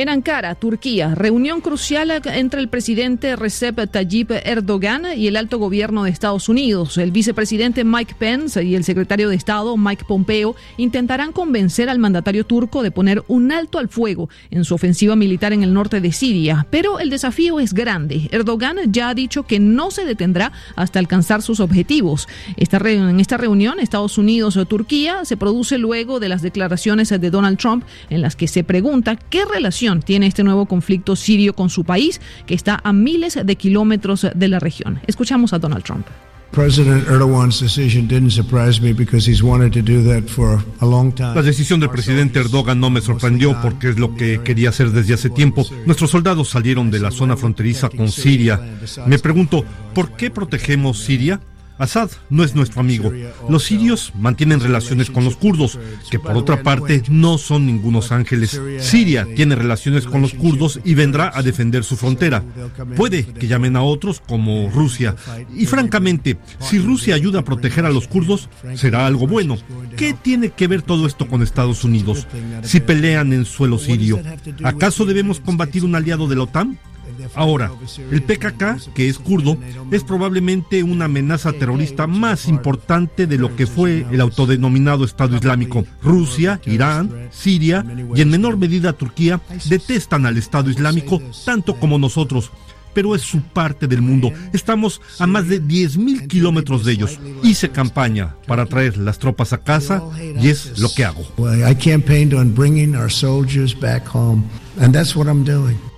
[0.00, 6.04] En Ankara, Turquía, reunión crucial entre el presidente Recep Tayyip Erdogan y el alto gobierno
[6.04, 6.96] de Estados Unidos.
[6.96, 12.46] El vicepresidente Mike Pence y el secretario de Estado Mike Pompeo intentarán convencer al mandatario
[12.46, 16.12] turco de poner un alto al fuego en su ofensiva militar en el norte de
[16.12, 16.66] Siria.
[16.70, 18.30] Pero el desafío es grande.
[18.32, 22.26] Erdogan ya ha dicho que no se detendrá hasta alcanzar sus objetivos.
[22.56, 27.58] Esta en esta reunión, Estados Unidos Turquía se produce luego de las declaraciones de Donald
[27.58, 31.70] Trump en las que se pregunta qué relación relación tiene este nuevo conflicto sirio con
[31.70, 35.00] su país, que está a miles de kilómetros de la región.
[35.06, 36.06] Escuchamos a Donald Trump.
[41.18, 45.14] La decisión del presidente Erdogan no me sorprendió porque es lo que quería hacer desde
[45.14, 45.64] hace tiempo.
[45.86, 48.60] Nuestros soldados salieron de la zona fronteriza con Siria.
[49.06, 49.64] Me pregunto,
[49.94, 51.40] ¿por qué protegemos Siria?
[51.80, 53.10] Assad no es nuestro amigo.
[53.48, 55.78] Los sirios mantienen relaciones con los kurdos,
[56.10, 58.60] que por otra parte no son ningunos ángeles.
[58.80, 62.44] Siria tiene relaciones con los kurdos y vendrá a defender su frontera.
[62.96, 65.16] Puede que llamen a otros como Rusia.
[65.56, 69.56] Y francamente, si Rusia ayuda a proteger a los kurdos, será algo bueno.
[69.96, 72.26] ¿Qué tiene que ver todo esto con Estados Unidos?
[72.62, 74.20] Si pelean en suelo sirio,
[74.64, 76.78] ¿acaso debemos combatir un aliado de la OTAN?
[77.34, 77.72] Ahora,
[78.10, 79.56] el PKK, que es kurdo,
[79.90, 85.84] es probablemente una amenaza terrorista más importante de lo que fue el autodenominado Estado Islámico.
[86.02, 92.50] Rusia, Irán, Siria y en menor medida Turquía detestan al Estado Islámico tanto como nosotros
[92.92, 94.32] pero es su parte del mundo.
[94.52, 97.18] Estamos a más de 10.000 kilómetros de ellos.
[97.42, 100.02] Hice campaña para traer las tropas a casa
[100.40, 101.24] y es lo que hago.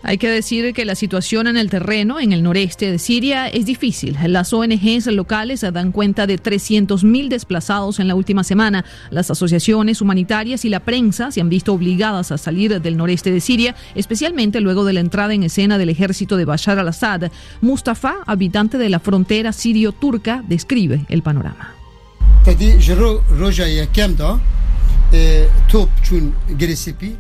[0.05, 3.66] Hay que decir que la situación en el terreno, en el noreste de Siria, es
[3.66, 4.16] difícil.
[4.26, 8.84] Las ONGs locales dan cuenta de 300.000 desplazados en la última semana.
[9.11, 13.40] Las asociaciones humanitarias y la prensa se han visto obligadas a salir del noreste de
[13.40, 17.30] Siria, especialmente luego de la entrada en escena del ejército de Bashar al-Assad.
[17.61, 21.74] Mustafa, habitante de la frontera sirio-turca, describe el panorama.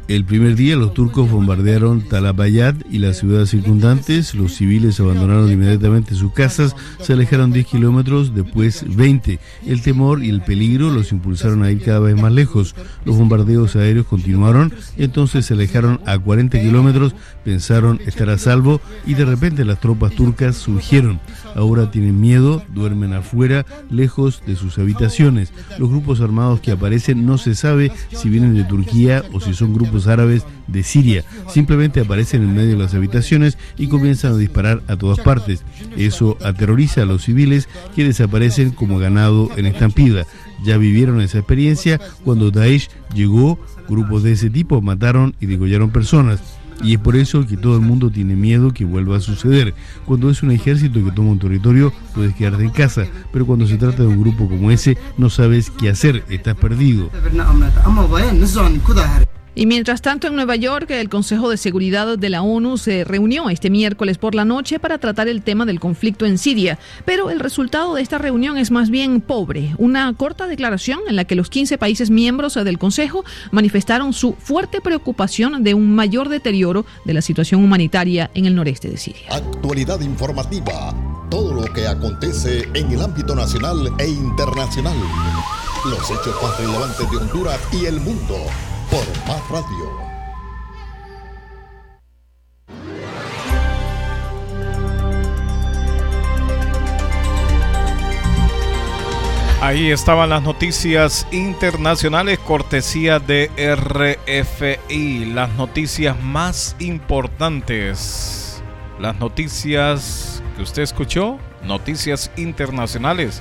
[0.08, 6.14] El primer día los turcos bombardearon Talabayad y las ciudades circundantes, los civiles abandonaron inmediatamente
[6.14, 9.38] sus casas, se alejaron 10 kilómetros, después 20.
[9.66, 12.74] El temor y el peligro los impulsaron a ir cada vez más lejos.
[13.04, 17.14] Los bombardeos aéreos continuaron, entonces se alejaron a 40 kilómetros,
[17.44, 21.20] pensaron estar a salvo y de repente las tropas turcas surgieron.
[21.54, 25.52] Ahora tienen miedo, duermen afuera, lejos de sus habitaciones.
[25.78, 27.81] Los grupos armados que aparecen no se sabe
[28.12, 31.24] si vienen de Turquía o si son grupos árabes de Siria.
[31.48, 35.64] Simplemente aparecen en medio de las habitaciones y comienzan a disparar a todas partes.
[35.96, 40.26] Eso aterroriza a los civiles que desaparecen como ganado en estampida.
[40.64, 43.58] Ya vivieron esa experiencia cuando Daesh llegó,
[43.88, 46.40] grupos de ese tipo mataron y degollaron personas.
[46.82, 49.74] Y es por eso que todo el mundo tiene miedo que vuelva a suceder.
[50.04, 53.76] Cuando es un ejército que toma un territorio, puedes quedarte en casa, pero cuando se
[53.76, 57.10] trata de un grupo como ese, no sabes qué hacer, estás perdido.
[59.54, 63.50] Y mientras tanto, en Nueva York, el Consejo de Seguridad de la ONU se reunió
[63.50, 66.78] este miércoles por la noche para tratar el tema del conflicto en Siria.
[67.04, 69.74] Pero el resultado de esta reunión es más bien pobre.
[69.76, 74.80] Una corta declaración en la que los 15 países miembros del Consejo manifestaron su fuerte
[74.80, 79.26] preocupación de un mayor deterioro de la situación humanitaria en el noreste de Siria.
[79.30, 80.94] Actualidad informativa.
[81.30, 84.96] Todo lo que acontece en el ámbito nacional e internacional.
[85.84, 88.36] Los hechos más relevantes de Honduras y el mundo
[88.92, 89.90] por Más Radio.
[99.62, 108.62] Ahí estaban las noticias internacionales, cortesía de RFI, las noticias más importantes,
[108.98, 113.40] las noticias que usted escuchó, noticias internacionales,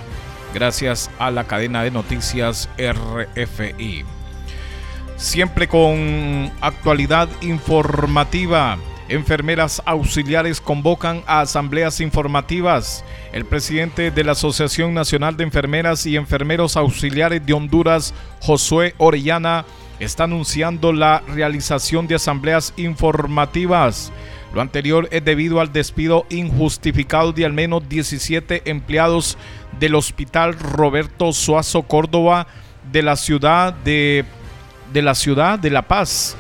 [0.54, 4.06] gracias a la cadena de noticias RFI
[5.22, 8.78] siempre con actualidad informativa.
[9.08, 13.06] Enfermeras auxiliares convocan a asambleas informativas.
[13.32, 19.66] El presidente de la Asociación Nacional de Enfermeras y Enfermeros Auxiliares de Honduras, Josué Orellana,
[20.00, 24.12] está anunciando la realización de asambleas informativas.
[24.56, 29.38] Lo anterior es debido al despido injustificado de al menos 17 empleados
[29.80, 32.48] del Hospital Roberto Suazo Córdoba
[32.92, 34.26] de la ciudad de
[34.92, 36.36] de la ciudad de La Paz.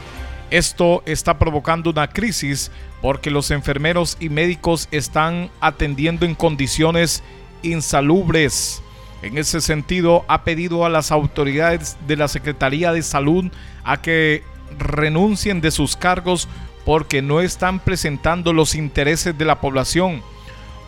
[0.49, 2.71] Esto está provocando una crisis
[3.01, 7.23] porque los enfermeros y médicos están atendiendo en condiciones
[7.63, 8.81] insalubres.
[9.21, 13.51] En ese sentido, ha pedido a las autoridades de la Secretaría de Salud
[13.83, 14.43] a que
[14.77, 16.47] renuncien de sus cargos
[16.85, 20.21] porque no están presentando los intereses de la población.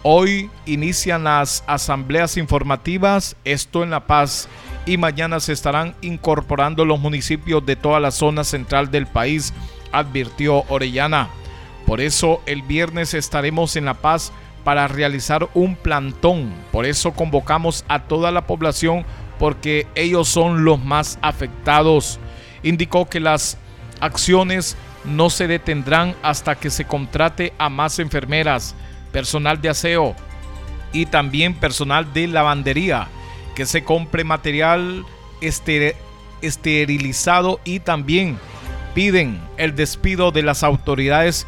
[0.02, 4.50] Hoy inician las asambleas informativas, esto en La Paz,
[4.86, 9.54] y mañana se estarán incorporando los municipios de toda la zona central del país,
[9.92, 11.30] advirtió Orellana.
[11.86, 14.32] Por eso el viernes estaremos en La Paz
[14.64, 16.54] para realizar un plantón.
[16.72, 19.06] Por eso convocamos a toda la población
[19.40, 22.20] porque ellos son los más afectados.
[22.64, 23.58] Indicó que las
[24.00, 28.76] acciones no se detendrán hasta que se contrate a más enfermeras,
[29.12, 30.16] personal de aseo
[30.94, 33.08] y también personal de lavandería,
[33.56, 35.06] que se compre material
[36.42, 38.38] esterilizado y también
[38.94, 41.48] piden el despido de las autoridades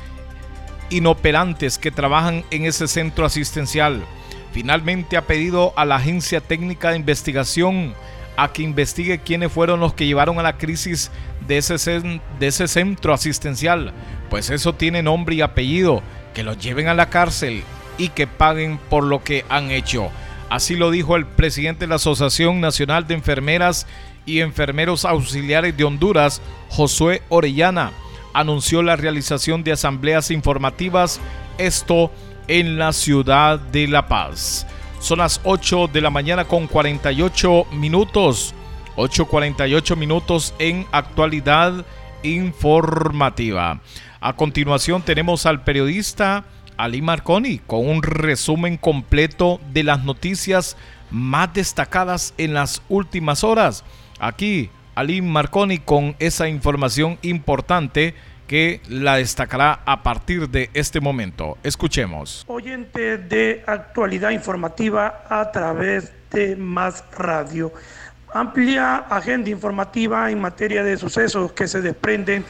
[0.90, 4.04] inoperantes que trabajan en ese centro asistencial.
[4.52, 7.94] Finalmente ha pedido a la Agencia Técnica de Investigación
[8.38, 11.12] a que investigue quiénes fueron los que llevaron a la crisis
[11.48, 13.94] de ese, de ese centro asistencial,
[14.30, 16.02] pues eso tiene nombre y apellido,
[16.34, 17.64] que los lleven a la cárcel
[17.98, 20.10] y que paguen por lo que han hecho.
[20.56, 23.88] Así lo dijo el presidente de la Asociación Nacional de Enfermeras
[24.26, 27.92] y Enfermeros Auxiliares de Honduras, Josué Orellana.
[28.34, 31.20] Anunció la realización de asambleas informativas,
[31.58, 32.10] esto
[32.48, 34.66] en la ciudad de La Paz.
[35.02, 38.56] Son las 8 de la mañana con 48 minutos.
[38.96, 41.86] 8.48 minutos en actualidad
[42.24, 43.82] informativa.
[44.22, 46.46] A continuación tenemos al periodista
[46.78, 50.78] Ali Marconi con un resumen completo de las noticias
[51.12, 53.84] más destacadas en las últimas horas.
[54.20, 58.16] Aquí Ali Marconi con esa información importante
[58.48, 61.58] que la destacará a partir de este momento.
[61.64, 62.46] Escuchemos.
[62.48, 67.74] Oyente de actualidad informativa a través de Más Radio.
[68.34, 72.46] Amplia agenda informativa en materia de sucesos que se desprenden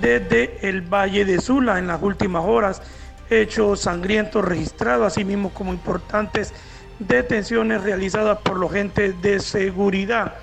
[0.00, 2.82] desde el Valle de Sula en las últimas horas.
[3.30, 6.52] Hechos sangrientos registrados, así mismo como importantes
[6.98, 10.34] detenciones realizadas por los agentes de seguridad.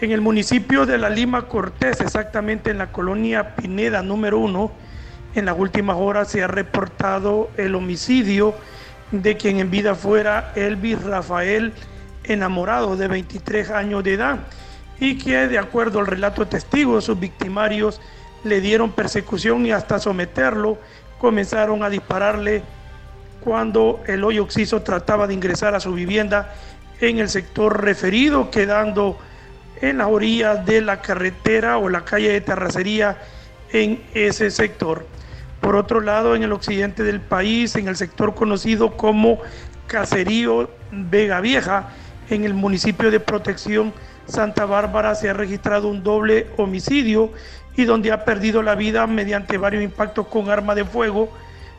[0.00, 4.72] En el municipio de La Lima Cortés, exactamente en la colonia Pineda número uno,
[5.34, 8.54] en las últimas horas se ha reportado el homicidio
[9.12, 11.72] de quien en vida fuera Elvis Rafael
[12.24, 14.38] Enamorado, de 23 años de edad,
[14.98, 18.00] y que de acuerdo al relato de testigos, sus victimarios
[18.44, 20.78] le dieron persecución y hasta someterlo
[21.22, 22.64] comenzaron a dispararle
[23.40, 26.52] cuando el hoyo oxiso trataba de ingresar a su vivienda
[27.00, 29.16] en el sector referido, quedando
[29.80, 33.18] en la orilla de la carretera o la calle de terracería
[33.72, 35.06] en ese sector.
[35.60, 39.38] Por otro lado, en el occidente del país, en el sector conocido como
[39.86, 41.90] Caserío Vega Vieja,
[42.30, 43.92] en el municipio de Protección
[44.26, 47.30] Santa Bárbara, se ha registrado un doble homicidio
[47.76, 51.30] y donde ha perdido la vida mediante varios impactos con arma de fuego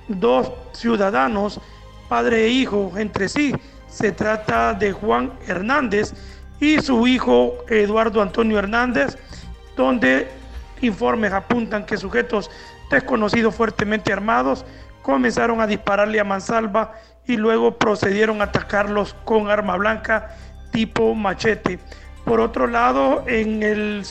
[0.07, 1.61] dos ciudadanos,
[2.09, 3.55] padre e hijo, entre sí.
[3.87, 6.13] Se trata de Juan Hernández,
[6.63, 9.17] y su hijo Eduardo Antonio Hernández,
[9.75, 10.29] donde
[10.81, 12.49] informes apuntan que sujetos
[12.89, 14.65] desconocidos fuertemente armados
[15.01, 16.93] comenzaron a dispararle a mansalva
[17.25, 20.37] y luego procedieron a atacarlos con arma blanca
[20.71, 21.79] tipo machete.
[22.23, 24.05] Por otro lado, en el,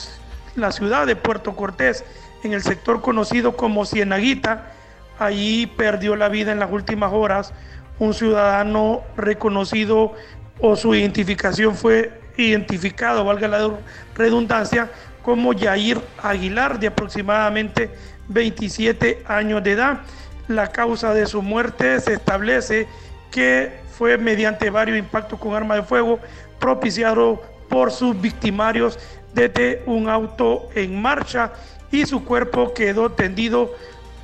[0.55, 2.03] la ciudad de Puerto Cortés,
[2.43, 4.71] en el sector conocido como Cienaguita,
[5.19, 7.53] allí perdió la vida en las últimas horas
[7.99, 10.13] un ciudadano reconocido
[10.59, 13.69] o su identificación fue identificado, valga la
[14.15, 14.89] redundancia,
[15.21, 17.91] como Yair Aguilar, de aproximadamente
[18.27, 20.01] 27 años de edad.
[20.47, 22.87] La causa de su muerte se establece
[23.31, 26.19] que fue mediante varios impactos con arma de fuego
[26.59, 28.99] propiciado por sus victimarios
[29.33, 31.53] desde un auto en marcha
[31.91, 33.73] y su cuerpo quedó tendido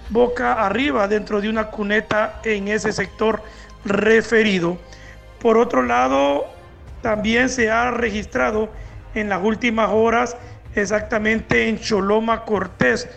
[0.09, 3.41] boca arriba dentro de una cuneta en ese sector
[3.85, 4.77] referido.
[5.39, 6.47] Por otro lado,
[7.01, 8.69] también se ha registrado
[9.13, 10.35] en las últimas horas
[10.75, 13.09] exactamente en Choloma Cortés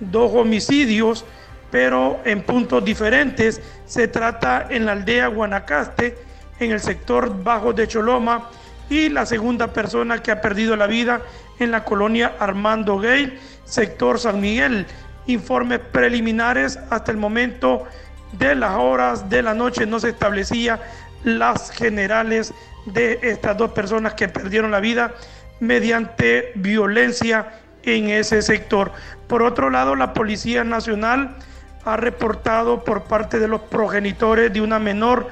[0.00, 1.24] dos homicidios,
[1.70, 3.60] pero en puntos diferentes.
[3.86, 6.16] Se trata en la aldea Guanacaste,
[6.60, 8.50] en el sector bajo de Choloma,
[8.88, 11.22] y la segunda persona que ha perdido la vida
[11.58, 14.86] en la colonia Armando Gay, sector San Miguel.
[15.26, 17.84] Informes preliminares hasta el momento
[18.32, 20.80] de las horas de la noche no se establecía
[21.22, 22.52] las generales
[22.86, 25.14] de estas dos personas que perdieron la vida
[25.60, 28.92] mediante violencia en ese sector.
[29.26, 31.36] Por otro lado, la Policía Nacional
[31.84, 35.28] ha reportado por parte de los progenitores de una menor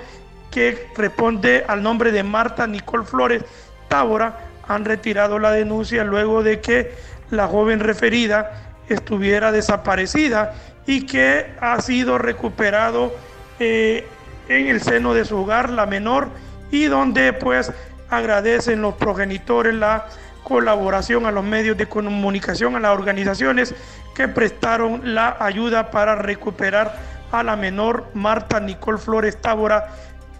[0.53, 3.45] que responde al nombre de Marta Nicole Flores
[3.89, 4.39] Tábora,
[4.69, 6.95] han retirado la denuncia luego de que
[7.31, 10.55] la joven referida estuviera desaparecida
[10.87, 13.13] y que ha sido recuperado
[13.59, 14.07] eh,
[14.49, 16.29] en el seno de su hogar la menor
[16.71, 17.73] y donde pues
[18.11, 20.07] agradecen los progenitores la
[20.43, 23.75] colaboración a los medios de comunicación, a las organizaciones
[24.15, 26.99] que prestaron la ayuda para recuperar
[27.31, 29.89] a la menor Marta Nicole Flores Tábora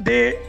[0.03, 0.41] de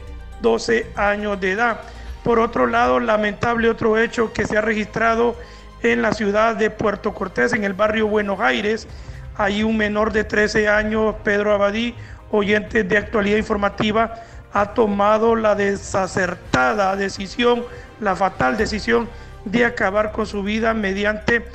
[0.41, 1.81] 12 años de edad.
[2.23, 5.35] Por otro lado, lamentable otro hecho que se ha registrado
[5.81, 8.87] en la ciudad de Puerto Cortés, en el barrio Buenos Aires,
[9.35, 11.95] Hay un menor de 13 años, Pedro Abadí,
[12.29, 14.13] oyente de actualidad informativa,
[14.53, 17.63] ha tomado la desacertada decisión,
[17.99, 19.09] la fatal decisión
[19.43, 21.45] de acabar con su vida mediante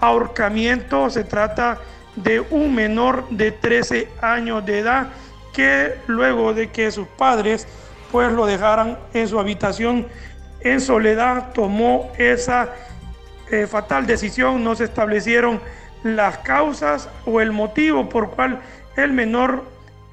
[0.00, 1.08] ahorcamiento.
[1.10, 1.78] Se trata
[2.16, 5.08] de un menor de 13 años de edad
[5.58, 7.66] que luego de que sus padres
[8.12, 10.06] pues lo dejaran en su habitación
[10.60, 12.68] en soledad tomó esa
[13.50, 15.60] eh, fatal decisión, no se establecieron
[16.04, 18.60] las causas o el motivo por cual
[18.96, 19.64] el menor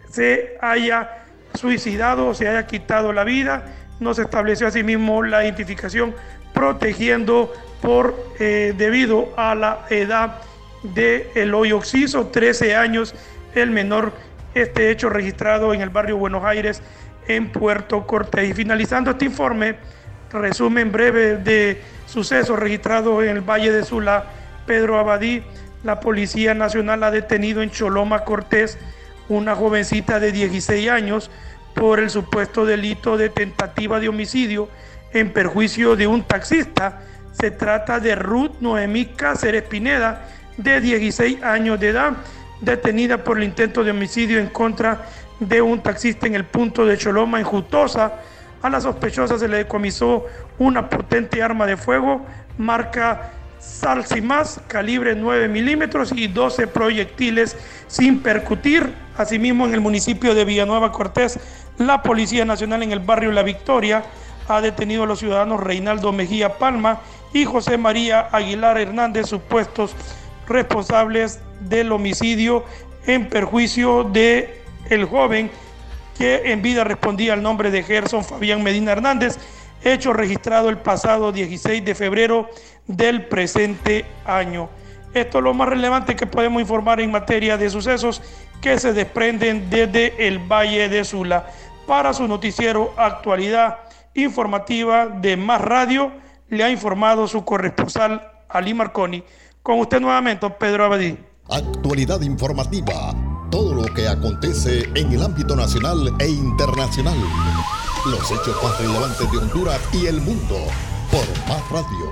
[0.09, 3.65] se haya suicidado o se haya quitado la vida,
[3.99, 6.15] no se estableció asimismo la identificación
[6.55, 10.41] protegiendo por eh, debido a la edad
[10.81, 13.13] de Eloy Oxiso, 13 años,
[13.53, 14.11] el menor,
[14.55, 16.81] este hecho registrado en el barrio Buenos Aires,
[17.27, 18.49] en Puerto Cortés.
[18.49, 19.75] Y finalizando este informe,
[20.31, 24.25] resumen breve de sucesos registrados en el Valle de Sula,
[24.65, 25.43] Pedro Abadí,
[25.83, 28.79] la Policía Nacional ha detenido en Choloma Cortés
[29.29, 31.29] una jovencita de 16 años
[31.75, 34.69] por el supuesto delito de tentativa de homicidio
[35.13, 37.01] en perjuicio de un taxista.
[37.33, 40.27] Se trata de Ruth Noemí Cáceres Pineda,
[40.57, 42.13] de 16 años de edad,
[42.61, 45.05] detenida por el intento de homicidio en contra
[45.39, 48.13] de un taxista en el punto de Choloma, en Jutosa.
[48.61, 50.25] A la sospechosa se le decomisó
[50.57, 52.25] una potente arma de fuego,
[52.57, 58.93] marca Salsimas, calibre 9 milímetros y 12 proyectiles sin percutir.
[59.17, 61.39] Asimismo, en el municipio de Villanueva Cortés,
[61.77, 64.03] la Policía Nacional en el barrio La Victoria
[64.47, 66.99] ha detenido a los ciudadanos Reinaldo Mejía Palma
[67.33, 69.95] y José María Aguilar Hernández, supuestos
[70.47, 72.65] responsables del homicidio
[73.05, 75.49] en perjuicio de el joven
[76.17, 79.37] que en vida respondía al nombre de Gerson Fabián Medina Hernández,
[79.83, 82.49] hecho registrado el pasado 16 de febrero
[82.87, 84.69] del presente año.
[85.13, 88.21] Esto es lo más relevante que podemos informar en materia de sucesos
[88.61, 91.47] que se desprenden desde el Valle de Sula.
[91.87, 93.77] Para su noticiero Actualidad
[94.13, 96.11] Informativa de Más Radio,
[96.49, 99.23] le ha informado su corresponsal Ali Marconi.
[99.65, 101.17] Con usted nuevamente, Pedro Abadí.
[101.49, 103.15] Actualidad informativa.
[103.49, 107.17] Todo lo que acontece en el ámbito nacional e internacional.
[108.05, 110.55] Los hechos más relevantes de Honduras y el mundo
[111.09, 112.11] por Más Radio.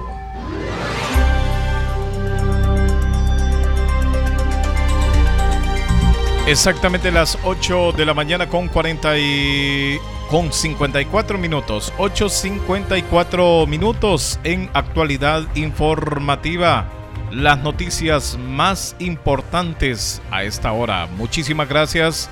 [6.48, 10.00] Exactamente las 8 de la mañana con 40 y
[10.32, 11.94] con 54 minutos.
[12.00, 17.03] 8.54 minutos en actualidad informativa
[17.34, 21.08] las noticias más importantes a esta hora.
[21.18, 22.30] Muchísimas gracias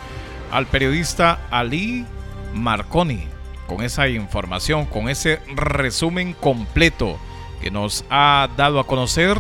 [0.52, 2.06] al periodista Ali
[2.54, 3.28] Marconi
[3.68, 7.18] con esa información, con ese resumen completo
[7.62, 9.38] que nos ha dado a conocer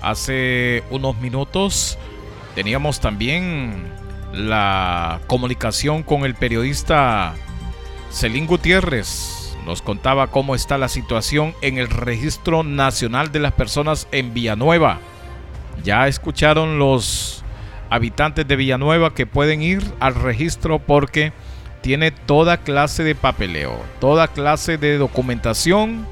[0.00, 1.98] hace unos minutos.
[2.54, 3.92] Teníamos también
[4.32, 7.34] la comunicación con el periodista
[8.12, 14.08] Celín Gutiérrez nos contaba cómo está la situación en el Registro Nacional de las Personas
[14.12, 14.98] en Villanueva.
[15.82, 17.44] Ya escucharon los
[17.90, 21.32] habitantes de Villanueva que pueden ir al registro porque
[21.80, 26.06] tiene toda clase de papeleo, toda clase de documentación,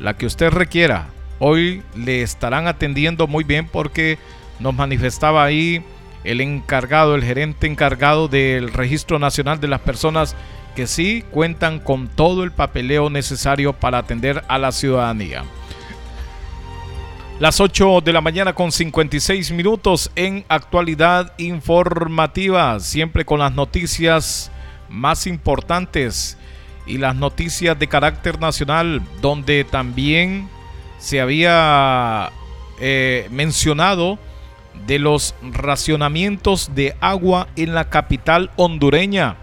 [0.00, 1.08] la que usted requiera.
[1.38, 4.18] Hoy le estarán atendiendo muy bien porque
[4.58, 5.84] nos manifestaba ahí
[6.24, 10.34] el encargado, el gerente encargado del Registro Nacional de las Personas
[10.78, 15.42] que sí cuentan con todo el papeleo necesario para atender a la ciudadanía.
[17.40, 24.52] Las 8 de la mañana con 56 minutos en actualidad informativa, siempre con las noticias
[24.88, 26.38] más importantes
[26.86, 30.48] y las noticias de carácter nacional, donde también
[31.00, 32.30] se había
[32.78, 34.16] eh, mencionado
[34.86, 39.38] de los racionamientos de agua en la capital hondureña.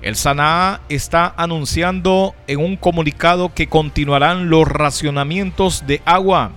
[0.00, 6.52] El SANAA está anunciando en un comunicado que continuarán los racionamientos de agua.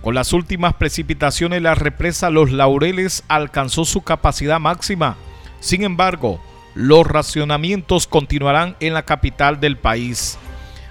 [0.00, 5.16] Con las últimas precipitaciones, la represa Los Laureles alcanzó su capacidad máxima.
[5.60, 6.40] Sin embargo,
[6.74, 10.38] los racionamientos continuarán en la capital del país.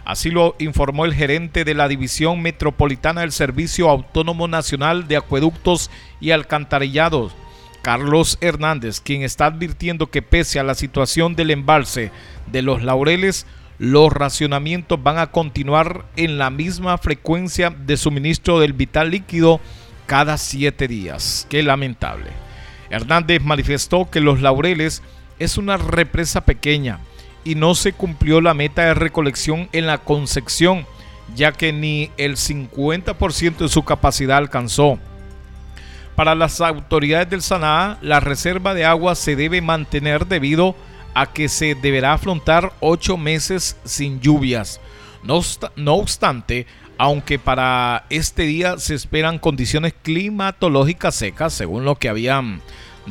[0.06, 5.90] Así lo informó el gerente de la División Metropolitana del Servicio Autónomo Nacional de Acueductos
[6.20, 7.34] y Alcantarillados,
[7.90, 12.12] Carlos Hernández, quien está advirtiendo que pese a la situación del embalse
[12.46, 13.48] de los laureles,
[13.80, 19.60] los racionamientos van a continuar en la misma frecuencia de suministro del vital líquido
[20.06, 21.48] cada siete días.
[21.50, 22.30] Qué lamentable.
[22.92, 25.02] Hernández manifestó que los laureles
[25.40, 27.00] es una represa pequeña
[27.44, 30.86] y no se cumplió la meta de recolección en la concepción,
[31.34, 35.00] ya que ni el 50% de su capacidad alcanzó
[36.20, 40.76] para las autoridades del Saná, la reserva de agua se debe mantener debido
[41.14, 44.82] a que se deberá afrontar ocho meses sin lluvias.
[45.24, 45.40] No,
[45.78, 46.68] no obstante,
[46.98, 52.60] aunque para este día se esperan condiciones climatológicas secas, según lo que habían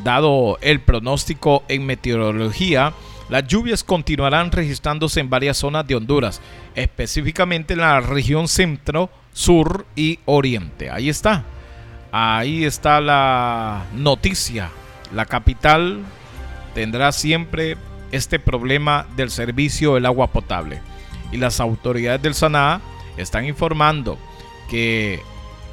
[0.04, 2.92] dado el pronóstico en meteorología,
[3.30, 6.42] las lluvias continuarán registrándose en varias zonas de Honduras,
[6.74, 10.90] específicamente en la región centro, sur y oriente.
[10.90, 11.46] Ahí está.
[12.12, 14.70] Ahí está la noticia.
[15.12, 16.04] La capital
[16.74, 17.76] tendrá siempre
[18.12, 20.80] este problema del servicio del agua potable.
[21.32, 22.80] Y las autoridades del Saná
[23.16, 24.18] están informando
[24.70, 25.20] que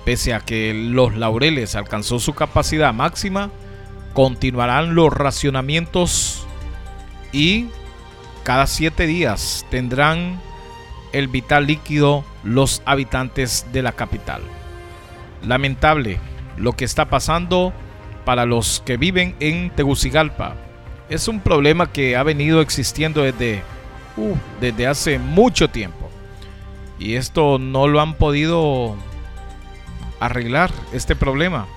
[0.04, 3.50] pese a que los laureles alcanzó su capacidad máxima,
[4.14, 6.46] continuarán los racionamientos
[7.32, 7.68] y
[8.44, 10.40] cada siete días tendrán
[11.12, 14.42] el vital líquido los habitantes de la capital.
[15.46, 16.20] Lamentable
[16.58, 17.74] lo que está pasando
[18.26, 20.56] para los que viven en Tegucigalpa.
[21.10, 23.62] Es un problema que ha venido existiendo desde,
[24.18, 26.10] uh, desde hace mucho tiempo.
[26.98, 28.96] Y esto no lo han podido
[30.20, 31.68] arreglar, este problema.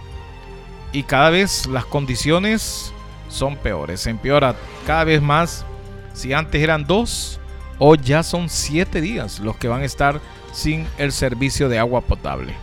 [0.93, 2.93] Y cada vez las condiciones
[3.29, 4.55] son peores, se empeora
[4.87, 5.66] cada vez más.
[6.14, 7.41] Si antes eran dos,
[7.79, 10.21] hoy ya son siete días los que van a estar
[10.53, 12.55] sin el servicio de agua potable.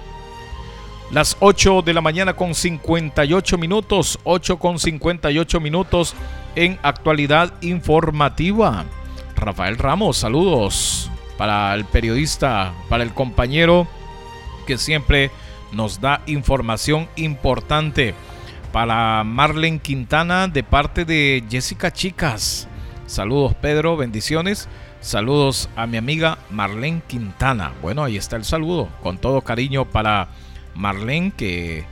[1.12, 6.16] Las 8 de la mañana con 58 minutos, 8 con 58 minutos
[6.56, 8.86] en actualidad informativa.
[9.36, 13.88] Rafael Ramos, saludos para el periodista, para el compañero
[14.66, 15.30] que siempre
[15.72, 18.16] nos da información importante
[18.72, 22.68] para Marlen Quintana de parte de Jessica Chicas.
[23.06, 24.68] Saludos Pedro, bendiciones.
[25.01, 27.74] Saludos a mi amiga Marlene Quintana.
[27.84, 28.89] Bueno, ahí está el saludo.
[29.03, 30.30] Con todo cariño para
[30.76, 31.86] Marlene que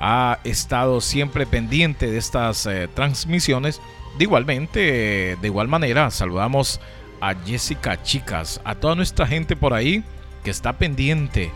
[0.00, 3.80] ha estado siempre pendiente de estas eh, transmisiones.
[4.16, 6.80] De igualmente, de igual manera, saludamos
[7.20, 10.04] a Jessica Chicas, a toda nuestra gente por ahí
[10.44, 11.50] que está pendiente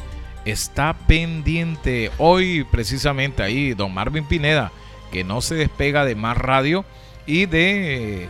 [0.45, 4.73] está pendiente hoy precisamente ahí don Marvin Pineda,
[5.11, 6.85] que no se despega de más radio
[7.27, 8.29] y de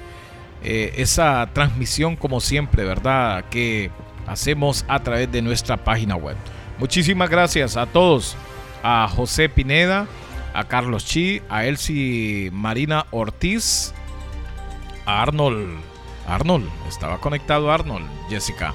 [0.62, 3.45] eh, esa transmisión como siempre, ¿verdad?
[3.51, 3.90] Que
[4.26, 6.36] hacemos a través de nuestra página web.
[6.83, 8.37] Muchísimas gracias a todos,
[8.83, 10.09] a José Pineda,
[10.53, 13.95] a Carlos Chi, a Elsie Marina Ortiz,
[15.07, 15.78] a Arnold.
[16.26, 18.74] Arnold, estaba conectado Arnold, Jessica.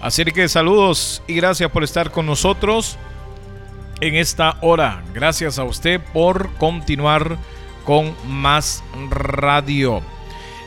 [0.00, 2.96] Así que saludos y gracias por estar con nosotros
[4.00, 5.02] en esta hora.
[5.12, 7.38] Gracias a usted por continuar
[7.84, 10.00] con más radio.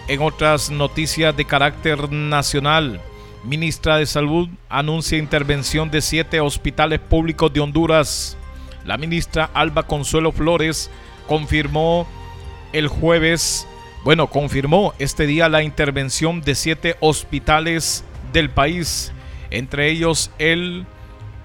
[0.10, 3.00] En otras noticias de carácter nacional,
[3.46, 8.38] ministra de Salud anuncia intervención de siete hospitales públicos de Honduras.
[8.86, 10.92] La ministra Alba Consuelo Flores
[11.28, 12.08] confirmó
[12.74, 13.68] el jueves,
[14.04, 19.12] bueno, confirmó este día la intervención de siete hospitales del país
[19.56, 20.86] entre ellos el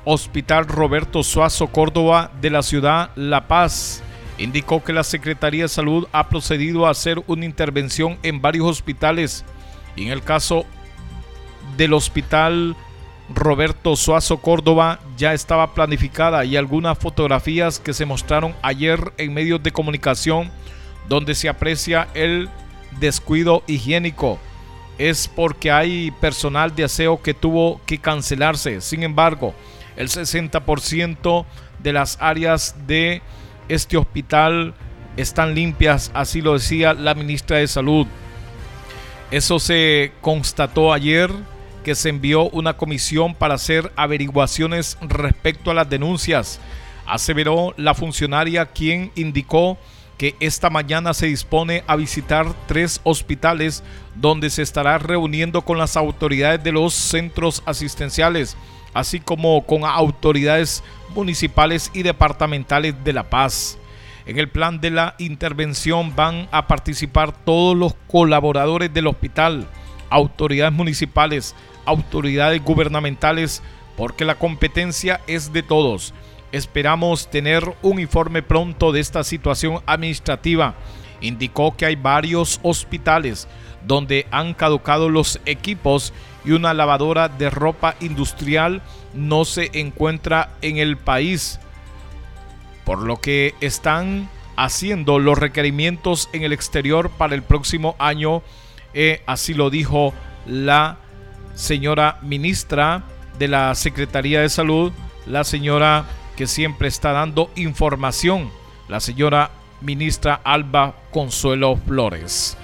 [0.04, 4.02] Hospital Roberto Suazo Córdoba de la ciudad La Paz.
[4.38, 9.44] Indicó que la Secretaría de Salud ha procedido a hacer una intervención en varios hospitales
[9.96, 10.64] y en el caso
[11.80, 12.76] del Hospital
[13.34, 19.62] Roberto Suazo Córdoba ya estaba planificada y algunas fotografías que se mostraron ayer en medios
[19.62, 20.50] de comunicación
[21.08, 22.50] donde se aprecia el
[23.00, 24.38] descuido higiénico
[24.98, 28.82] es porque hay personal de aseo que tuvo que cancelarse.
[28.82, 29.54] Sin embargo,
[29.96, 31.46] el 60%
[31.78, 33.22] de las áreas de
[33.70, 34.74] este hospital
[35.16, 38.06] están limpias, así lo decía la ministra de Salud.
[39.30, 41.30] Eso se constató ayer
[41.82, 46.60] que se envió una comisión para hacer averiguaciones respecto a las denuncias.
[47.06, 49.78] Aseveró la funcionaria quien indicó
[50.20, 53.82] que esta mañana se dispone a visitar tres hospitales
[54.16, 58.54] donde se estará reuniendo con las autoridades de los centros asistenciales,
[58.92, 63.78] así como con autoridades municipales y departamentales de La Paz.
[64.26, 69.66] En el plan de la intervención van a participar todos los colaboradores del hospital,
[70.10, 71.54] autoridades municipales,
[71.86, 73.62] autoridades gubernamentales,
[73.96, 76.12] porque la competencia es de todos.
[76.52, 80.74] Esperamos tener un informe pronto de esta situación administrativa.
[81.20, 83.46] Indicó que hay varios hospitales
[83.86, 86.12] donde han caducado los equipos
[86.44, 88.82] y una lavadora de ropa industrial
[89.14, 91.60] no se encuentra en el país,
[92.84, 98.42] por lo que están haciendo los requerimientos en el exterior para el próximo año.
[98.94, 100.12] Eh, así lo dijo
[100.46, 100.98] la
[101.54, 103.04] señora ministra
[103.38, 104.92] de la Secretaría de Salud,
[105.26, 106.04] la señora
[106.36, 108.50] que siempre está dando información,
[108.88, 112.56] la señora ministra Alba Consuelo Flores.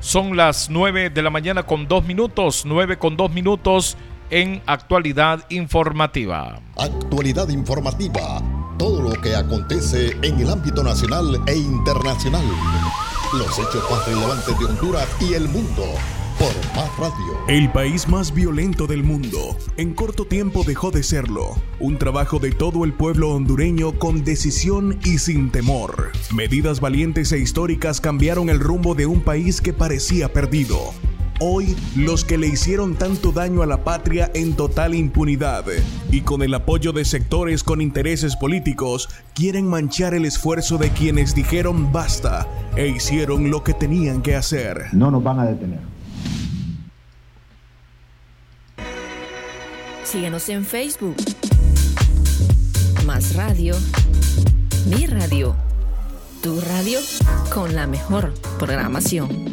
[0.00, 3.96] Son las 9 de la mañana con dos minutos, 9 con dos minutos
[4.30, 6.60] en actualidad informativa.
[6.78, 8.42] Actualidad informativa,
[8.78, 12.44] todo lo que acontece en el ámbito nacional e internacional.
[13.32, 15.84] Los hechos más relevantes de Honduras y el mundo
[16.36, 17.38] por Más Radio.
[17.46, 19.56] El país más violento del mundo.
[19.76, 21.54] En corto tiempo dejó de serlo.
[21.78, 26.10] Un trabajo de todo el pueblo hondureño con decisión y sin temor.
[26.34, 30.92] Medidas valientes e históricas cambiaron el rumbo de un país que parecía perdido.
[31.42, 35.64] Hoy, los que le hicieron tanto daño a la patria en total impunidad
[36.10, 41.34] y con el apoyo de sectores con intereses políticos, quieren manchar el esfuerzo de quienes
[41.34, 44.92] dijeron basta e hicieron lo que tenían que hacer.
[44.92, 45.80] No nos van a detener.
[50.04, 51.16] Síguenos en Facebook.
[53.06, 53.76] Más Radio.
[54.84, 55.56] Mi radio.
[56.42, 56.98] Tu radio
[57.54, 59.48] con la mejor programación.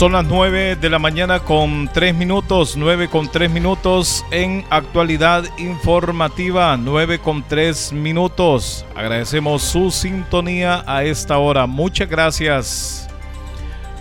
[0.00, 5.44] Son las 9 de la mañana con 3 minutos, 9 con 3 minutos en actualidad
[5.58, 8.86] informativa, 9 con 3 minutos.
[8.96, 11.66] Agradecemos su sintonía a esta hora.
[11.66, 13.10] Muchas gracias.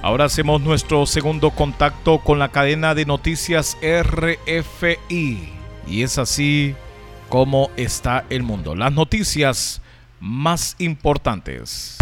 [0.01, 5.49] Ahora hacemos nuestro segundo contacto con la cadena de noticias RFI.
[5.85, 6.75] Y es así
[7.27, 8.73] como está el mundo.
[8.73, 9.81] Las noticias
[10.21, 11.97] más importantes.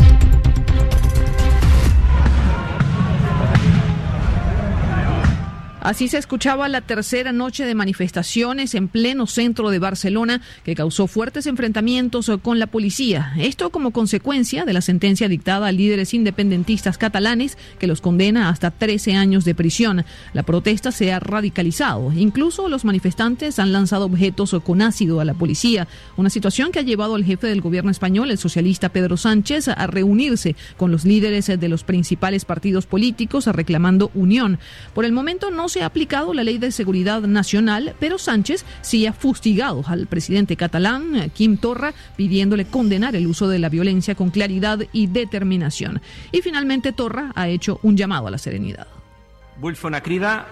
[5.88, 11.08] Así se escuchaba la tercera noche de manifestaciones en pleno centro de Barcelona que causó
[11.08, 13.32] fuertes enfrentamientos con la policía.
[13.38, 18.72] Esto como consecuencia de la sentencia dictada a líderes independentistas catalanes que los condena hasta
[18.72, 20.04] 13 años de prisión.
[20.34, 22.12] La protesta se ha radicalizado.
[22.12, 26.82] Incluso los manifestantes han lanzado objetos con ácido a la policía, una situación que ha
[26.82, 31.48] llevado al jefe del gobierno español, el socialista Pedro Sánchez, a reunirse con los líderes
[31.48, 34.60] de los principales partidos políticos reclamando unión.
[34.94, 39.06] Por el momento no se ha aplicado la ley de seguridad nacional, pero Sánchez sí
[39.06, 44.30] ha fustigado al presidente catalán, Kim Torra, pidiéndole condenar el uso de la violencia con
[44.30, 46.02] claridad y determinación.
[46.32, 48.88] Y finalmente Torra ha hecho un llamado a la serenidad.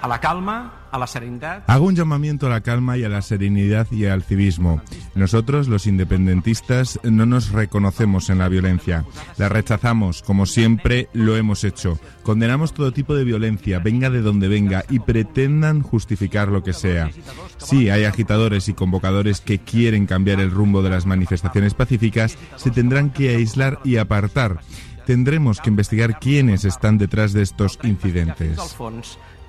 [0.02, 1.64] a la calma, a la serenidad.
[1.68, 4.82] Hago un llamamiento a la calma y a la serenidad y al civismo.
[5.14, 9.06] Nosotros, los independentistas, no nos reconocemos en la violencia.
[9.38, 12.00] La rechazamos, como siempre lo hemos hecho.
[12.24, 17.12] Condenamos todo tipo de violencia, venga de donde venga, y pretendan justificar lo que sea.
[17.58, 22.72] Sí, hay agitadores y convocadores que quieren cambiar el rumbo de las manifestaciones pacíficas, se
[22.72, 24.62] tendrán que aislar y apartar.
[25.06, 28.58] Tendremos que investigar quiénes están detrás de estos incidentes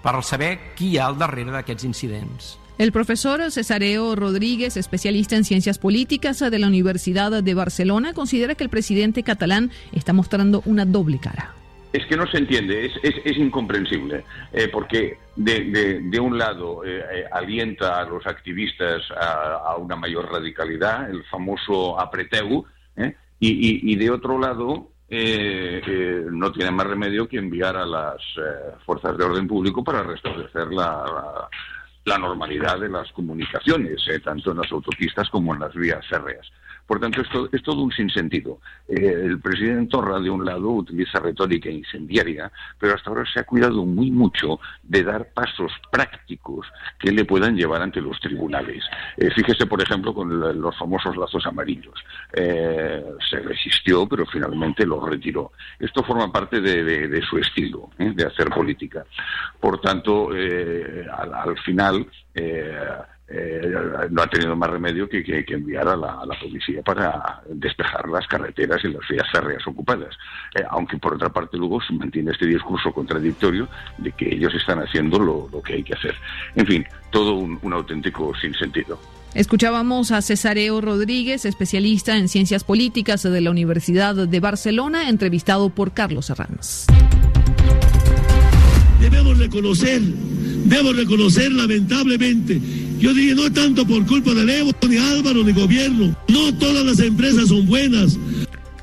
[0.07, 2.53] para saber qui hi ha al darrere d'aquests incidents.
[2.79, 8.63] El profesor Cesareo Rodríguez, especialista en ciencias políticas de la Universidad de Barcelona, considera que
[8.63, 11.55] el presidente catalán está mostrando una doble cara.
[11.93, 16.99] Es que no se entiende, es, es, incomprensible, eh, porque de, de, un lado eh,
[16.99, 22.65] eh, alienta a los activistas a, a, una mayor radicalidad, el famoso apreteu,
[23.41, 27.87] y, y, y de otro lado eh, eh, no tiene más remedio que enviar a
[27.87, 31.49] las eh, fuerzas de orden público para restablecer la,
[32.05, 36.51] la, normalidad de las comunicaciones, tanto en las autopistas como en las vías férreas.
[36.87, 38.61] Por tanto, esto es todo un sinsentido.
[38.89, 43.45] Eh, el presidente Torra, de un lado, utiliza retórica incendiaria, pero hasta ahora se ha
[43.45, 46.67] cuidado muy mucho de dar pasos prácticos
[46.99, 48.85] que le puedan llevar ante los tribunales.
[49.17, 51.99] Eh, fíjese, por ejemplo, con los famosos lazos amarillos.
[52.33, 55.53] Eh, se resistió, pero finalmente lo retiró.
[55.79, 59.05] Esto forma parte de, su estilo, de hacer política.
[59.59, 62.07] Por tanto, al, final
[63.29, 68.27] eh, no ha tenido más remedio que, que, enviar a la, policía para despejar las
[68.29, 70.15] carreteras y las vías férreas ocupadas.
[70.55, 73.69] Eh, aunque por otra parte luego se mantiene este discurso contradictorio
[73.99, 76.15] de que ellos están haciendo lo, que hay que hacer.
[76.55, 78.99] En fin, todo un, un auténtico sinsentido.
[79.35, 85.93] Escuchábamos a Cesareo Rodríguez, especialista en ciencias políticas de la Universidad de Barcelona, entrevistado por
[85.93, 86.87] Carlos Herranz.
[89.01, 90.01] Debemos reconocer,
[90.65, 92.61] debo reconocer lamentablemente
[92.99, 96.17] yo dije, no tanto por culpa de Evo, ni Álvaro, ni gobierno.
[96.29, 98.19] No todas las empresas son buenas.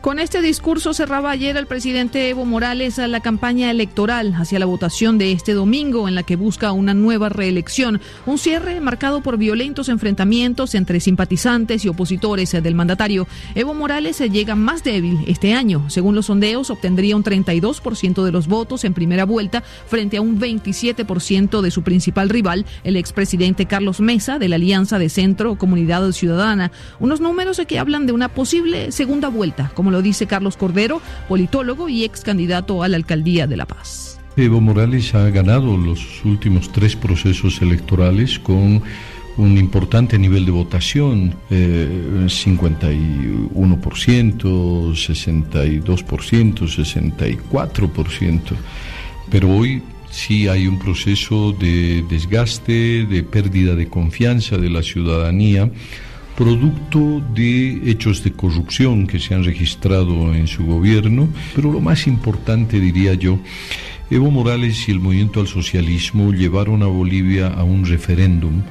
[0.04, 5.18] Con este discurso cerraba ayer el presidente Evo Morales la campaña electoral hacia la votación
[5.18, 8.02] de este domingo en la que busca una nueva reelección.
[8.26, 13.30] Un cierre marcado por violentos enfrentamientos entre simpatizantes y opositores del mandatario.
[13.56, 15.90] Evo Morales llega más débil este año.
[15.90, 20.38] Según los sondeos, obtendría un 32% de los votos en primera vuelta frente a un
[20.38, 26.12] 27% de su principal rival, el expresidente Carlos Mesa de la Alianza de Centro Comunidad
[26.12, 26.74] Ciudadana.
[27.00, 31.88] Unos números que hablan de una posible segunda vuelta, como lo dice Carlos Cordero, politólogo
[31.88, 34.20] y ex candidato a la alcaldía de La Paz.
[34.36, 38.82] Evo Morales ha ganado los últimos tres procesos electorales con
[39.38, 48.40] un importante nivel de votación, eh, 51%, 62%, 64%,
[49.30, 55.70] pero hoy sí hay un proceso de desgaste, de pérdida de confianza de la ciudadanía
[56.36, 62.08] producto de hechos de corrupción que se han registrado en su gobierno, pero lo más
[62.08, 63.40] importante, diría yo,
[64.10, 68.62] Evo Morales y el movimiento al socialismo llevaron a Bolivia a un referéndum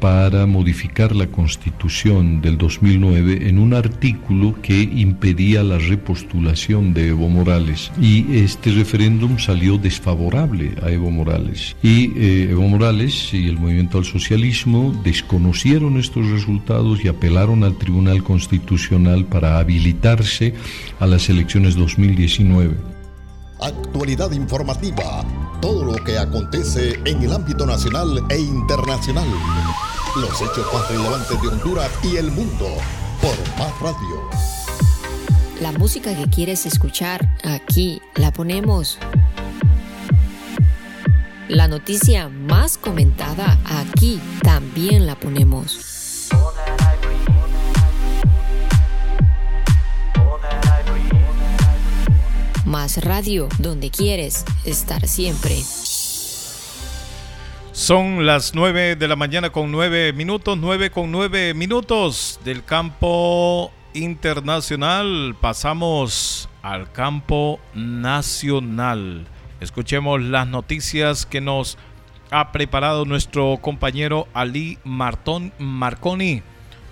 [0.00, 7.28] para modificar la constitución del 2009 en un artículo que impedía la repostulación de Evo
[7.28, 7.90] Morales.
[8.00, 11.76] Y este referéndum salió desfavorable a Evo Morales.
[11.82, 17.76] Y eh, Evo Morales y el movimiento al socialismo desconocieron estos resultados y apelaron al
[17.76, 20.54] Tribunal Constitucional para habilitarse
[21.00, 22.97] a las elecciones 2019.
[23.60, 25.24] Actualidad informativa.
[25.60, 29.26] Todo lo que acontece en el ámbito nacional e internacional.
[30.16, 32.66] Los hechos más relevantes de Honduras y el mundo
[33.20, 34.30] por Más Radio.
[35.60, 38.98] La música que quieres escuchar, aquí la ponemos.
[41.48, 45.97] La noticia más comentada, aquí también la ponemos.
[52.68, 55.56] Más radio, donde quieres estar siempre.
[57.72, 63.72] Son las 9 de la mañana con 9 minutos, 9 con 9 minutos del campo
[63.94, 65.34] internacional.
[65.40, 69.26] Pasamos al campo nacional.
[69.60, 71.78] Escuchemos las noticias que nos
[72.30, 76.42] ha preparado nuestro compañero Ali Martón Marconi,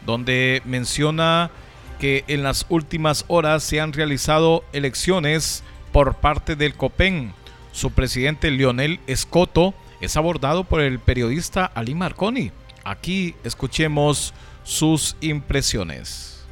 [0.06, 1.50] donde menciona
[1.98, 7.32] que en las últimas horas se han realizado elecciones por parte del COPEN.
[7.72, 12.52] Su presidente Lionel Escoto es abordado por el periodista Ali Marconi.
[12.84, 16.46] Aquí escuchemos sus impresiones.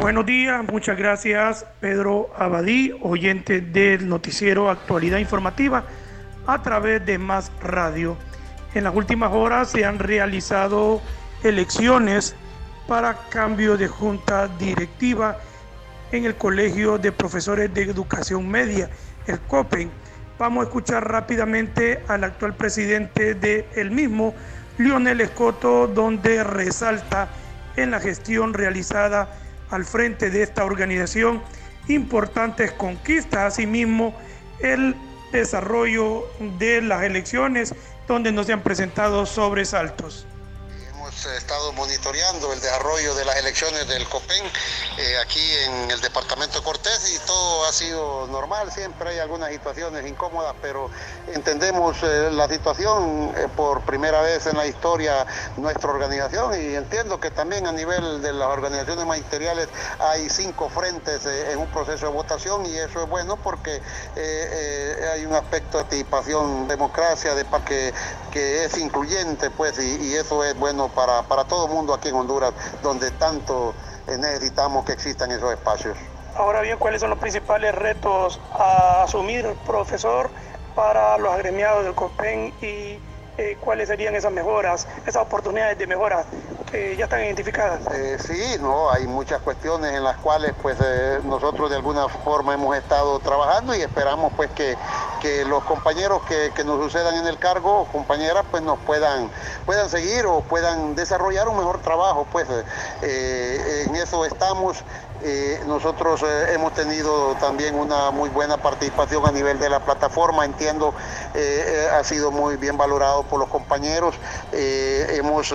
[0.00, 5.84] Buenos días, muchas gracias Pedro Abadí, oyente del noticiero Actualidad Informativa
[6.46, 8.16] a través de Más Radio.
[8.74, 11.02] En las últimas horas se han realizado
[11.42, 12.34] elecciones
[12.88, 15.36] para cambio de junta directiva
[16.10, 18.88] en el Colegio de Profesores de Educación Media,
[19.26, 19.90] el COPEN.
[20.38, 24.34] Vamos a escuchar rápidamente al actual presidente de el mismo,
[24.78, 27.28] Lionel Escoto, donde resalta
[27.76, 29.28] en la gestión realizada
[29.68, 31.42] al frente de esta organización
[31.88, 34.16] importantes conquistas, asimismo
[34.60, 34.96] el
[35.30, 36.24] desarrollo
[36.58, 37.74] de las elecciones
[38.06, 40.26] donde no se han presentado sobresaltos
[41.26, 44.44] estado monitoreando el desarrollo de las elecciones del COPEN
[44.98, 49.50] eh, aquí en el departamento de Cortés y todo ha sido normal, siempre hay algunas
[49.50, 50.90] situaciones incómodas, pero
[51.32, 57.18] entendemos eh, la situación eh, por primera vez en la historia nuestra organización y entiendo
[57.18, 62.12] que también a nivel de las organizaciones magisteriales hay cinco frentes en un proceso de
[62.12, 63.80] votación y eso es bueno porque
[65.12, 67.92] hay un aspecto de participación, democracia, de que,
[68.30, 72.16] que es incluyente pues y eso es bueno para para, todo el mundo aquí en
[72.16, 72.52] Honduras,
[72.82, 73.74] donde tanto
[74.06, 75.96] necesitamos que existan esos espacios.
[76.34, 80.30] Ahora bien, ¿cuáles son los principales retos a asumir, profesor,
[80.74, 83.00] para los agremiados del COPEN y
[83.38, 86.24] eh, cuáles serían esas mejoras, esas oportunidades de mejora
[86.72, 87.80] que ya están identificadas?
[87.94, 92.54] Eh, sí, no, hay muchas cuestiones en las cuales pues eh, nosotros de alguna forma
[92.54, 94.76] hemos estado trabajando y esperamos pues que,
[95.20, 99.30] que los compañeros que, que, nos sucedan en el cargo, compañeras, pues nos puedan,
[99.64, 102.48] puedan seguir o puedan desarrollar un mejor trabajo, pues
[103.02, 104.82] en eso estamos
[105.22, 110.44] eh, nosotros eh, hemos tenido también una muy buena participación a nivel de la plataforma,
[110.44, 110.94] entiendo,
[111.34, 114.14] eh, ha sido muy bien valorado por los compañeros.
[114.52, 115.52] hemos,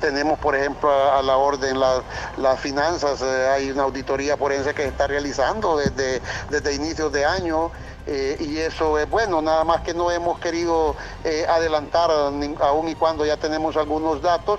[0.00, 5.06] tenemos, por ejemplo, a, la orden las finanzas, hay una auditoría forense que se está
[5.06, 7.70] realizando desde, desde inicios de año.
[8.12, 12.96] Eh, y eso es bueno, nada más que no hemos querido eh, adelantar aún y
[12.96, 14.58] cuando ya tenemos algunos datos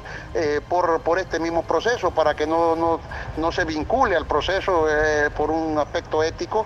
[0.70, 3.02] por, por, este mismo proceso, para que no, no,
[3.36, 4.86] no se vincule al proceso
[5.36, 6.66] por un aspecto ético,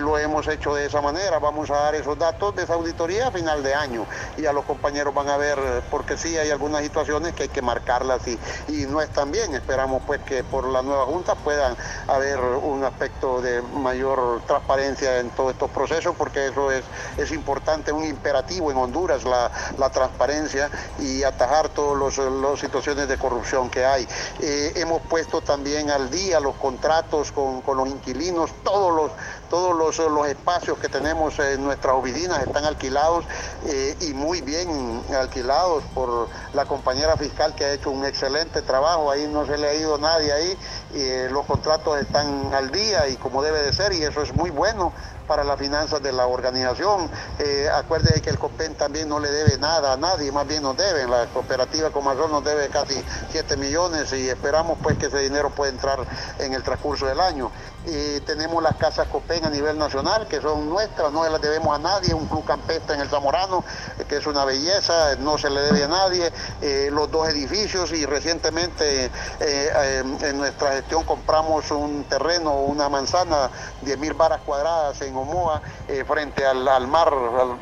[0.00, 3.30] lo hemos hecho de esa manera, vamos a dar esos datos de esa auditoría a
[3.30, 4.04] final de año
[4.36, 5.58] y a los compañeros van a ver,
[5.90, 10.02] porque sí hay algunas situaciones que hay que marcarlas y, y no están bien, esperamos
[10.06, 11.74] pues que por la nueva Junta puedan
[12.06, 16.82] haber un aspecto de mayor transparencia en todos estos procesos, porque eso es,
[17.18, 19.48] es importante, un imperativo en Honduras, la,
[19.78, 20.68] la transparencia
[20.98, 24.08] y atajar todas las situaciones de corrupción que hay.
[24.40, 29.12] Eh, hemos puesto también al día los contratos con, con los inquilinos, todos los
[29.48, 33.24] todos los, los, espacios que tenemos en nuestras oficinas están alquilados
[33.66, 39.10] eh, y muy bien alquilados por la compañera fiscal que ha hecho un excelente trabajo.
[39.10, 40.58] Ahí no se le ha ido nadie ahí.
[40.94, 44.50] Eh, los contratos están al día y como debe de ser y eso es muy
[44.50, 44.92] bueno
[45.26, 47.10] para las finanzas de la organización.
[47.38, 50.76] Eh, acuérdense que el COPEN también no le debe nada a nadie, más bien nos
[50.76, 51.06] debe.
[51.06, 55.70] La cooperativa Comazón nos debe casi 7 millones y esperamos pues que ese dinero pueda
[55.70, 55.98] entrar
[56.38, 57.50] en el transcurso del año.
[57.86, 61.78] Y tenemos las casas COPEN a nivel nacional, que son nuestras, no las debemos a
[61.78, 63.64] nadie, un club campestre en el Zamorano,
[64.08, 68.04] que es una belleza, no se le debe a nadie, eh, los dos edificios y
[68.06, 69.10] recientemente
[69.40, 73.50] eh, en nuestra gestión compramos un terreno, una manzana,
[73.82, 77.12] 10 mil varas cuadradas en Omoa, eh, frente al, mar,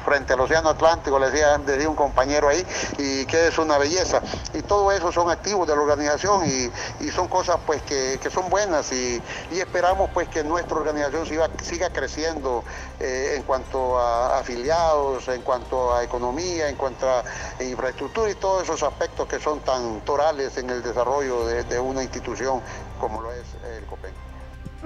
[0.04, 2.64] frente al océano Atlántico, le decía, decía, un compañero ahí,
[2.98, 4.20] y que es una belleza.
[4.52, 6.70] Y todo eso son activos de la organización y,
[7.14, 9.22] son cosas pues que, son buenas y,
[9.52, 12.64] esperamos pues que nuestra organización siga, siga creciendo
[13.00, 17.24] eh, en cuanto a afiliados, en cuanto a economía, en cuanto a
[17.62, 22.60] infraestructura y todos esos aspectos que son tan torales en el desarrollo de, una institución
[23.00, 23.44] como lo es
[23.76, 24.12] el COPEN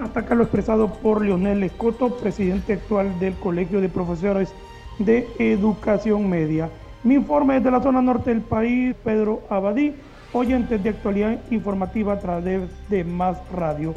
[0.01, 4.53] ataca lo expresado por Leonel Escoto, presidente actual del Colegio de Profesores
[4.97, 6.69] de Educación Media.
[7.03, 9.95] Mi informe desde la zona norte del país, Pedro Abadí,
[10.33, 13.93] oyentes de actualidad informativa a través de Más Radio.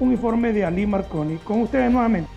[0.00, 1.36] Un informe de Ali Marconi.
[1.38, 2.28] Con ustedes nuevamente.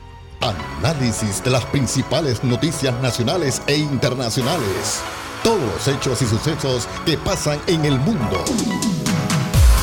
[0.81, 5.01] Análisis de las principales noticias nacionales e internacionales.
[5.43, 8.43] Todos los hechos y sucesos que pasan en el mundo.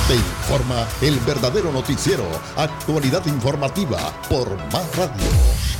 [0.07, 2.25] Te informa el verdadero noticiero,
[2.57, 3.99] actualidad informativa
[4.29, 5.74] por Más Radio.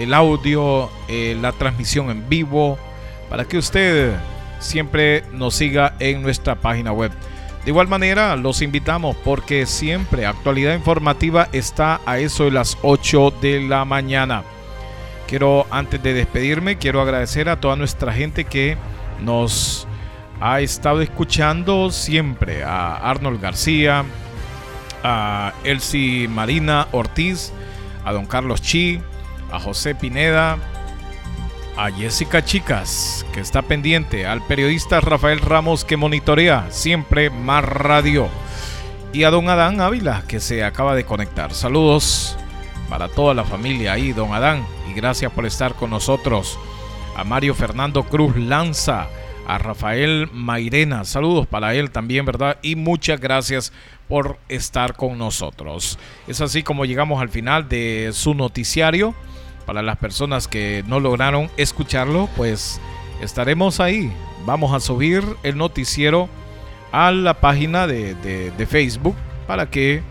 [0.00, 2.80] el audio, eh, la transmisión en vivo,
[3.28, 4.14] para que usted
[4.58, 7.12] siempre nos siga en nuestra página web.
[7.64, 13.34] De igual manera, los invitamos porque siempre actualidad informativa está a eso de las 8
[13.42, 14.44] de la mañana.
[15.26, 18.76] Quiero, antes de despedirme, quiero agradecer a toda nuestra gente que
[19.20, 19.88] nos
[20.40, 22.62] ha estado escuchando siempre.
[22.62, 24.04] A Arnold García,
[25.02, 27.52] a Elsie Marina Ortiz,
[28.04, 29.00] a don Carlos Chi,
[29.50, 30.58] a José Pineda,
[31.76, 38.28] a Jessica Chicas, que está pendiente, al periodista Rafael Ramos, que monitorea siempre más radio,
[39.12, 41.52] y a don Adán Ávila, que se acaba de conectar.
[41.52, 42.36] Saludos
[42.88, 44.64] para toda la familia ahí, don Adán
[44.96, 46.58] gracias por estar con nosotros.
[47.16, 49.08] A Mario Fernando Cruz Lanza,
[49.46, 52.58] a Rafael Mairena, saludos para él también, ¿verdad?
[52.62, 53.72] Y muchas gracias
[54.08, 55.98] por estar con nosotros.
[56.26, 59.14] Es así como llegamos al final de su noticiario.
[59.66, 62.80] Para las personas que no lograron escucharlo, pues
[63.20, 64.12] estaremos ahí.
[64.44, 66.28] Vamos a subir el noticiero
[66.92, 69.16] a la página de, de Facebook
[69.46, 70.02] para que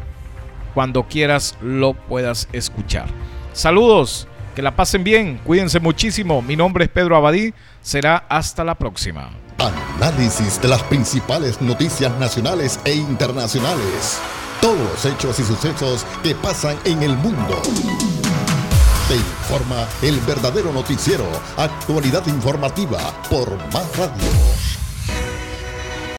[0.74, 3.08] cuando quieras lo puedas escuchar.
[3.54, 6.42] Saludos que la pasen bien, cuídense muchísimo.
[6.42, 7.54] Mi nombre es Pedro Abadí.
[7.82, 9.30] Será hasta la próxima.
[10.00, 14.20] Análisis de las principales noticias nacionales e internacionales.
[14.62, 17.62] Todos los hechos y sucesos que pasan en el mundo.
[19.08, 21.26] Te informa el verdadero noticiero,
[21.58, 24.75] actualidad informativa por Más Radio.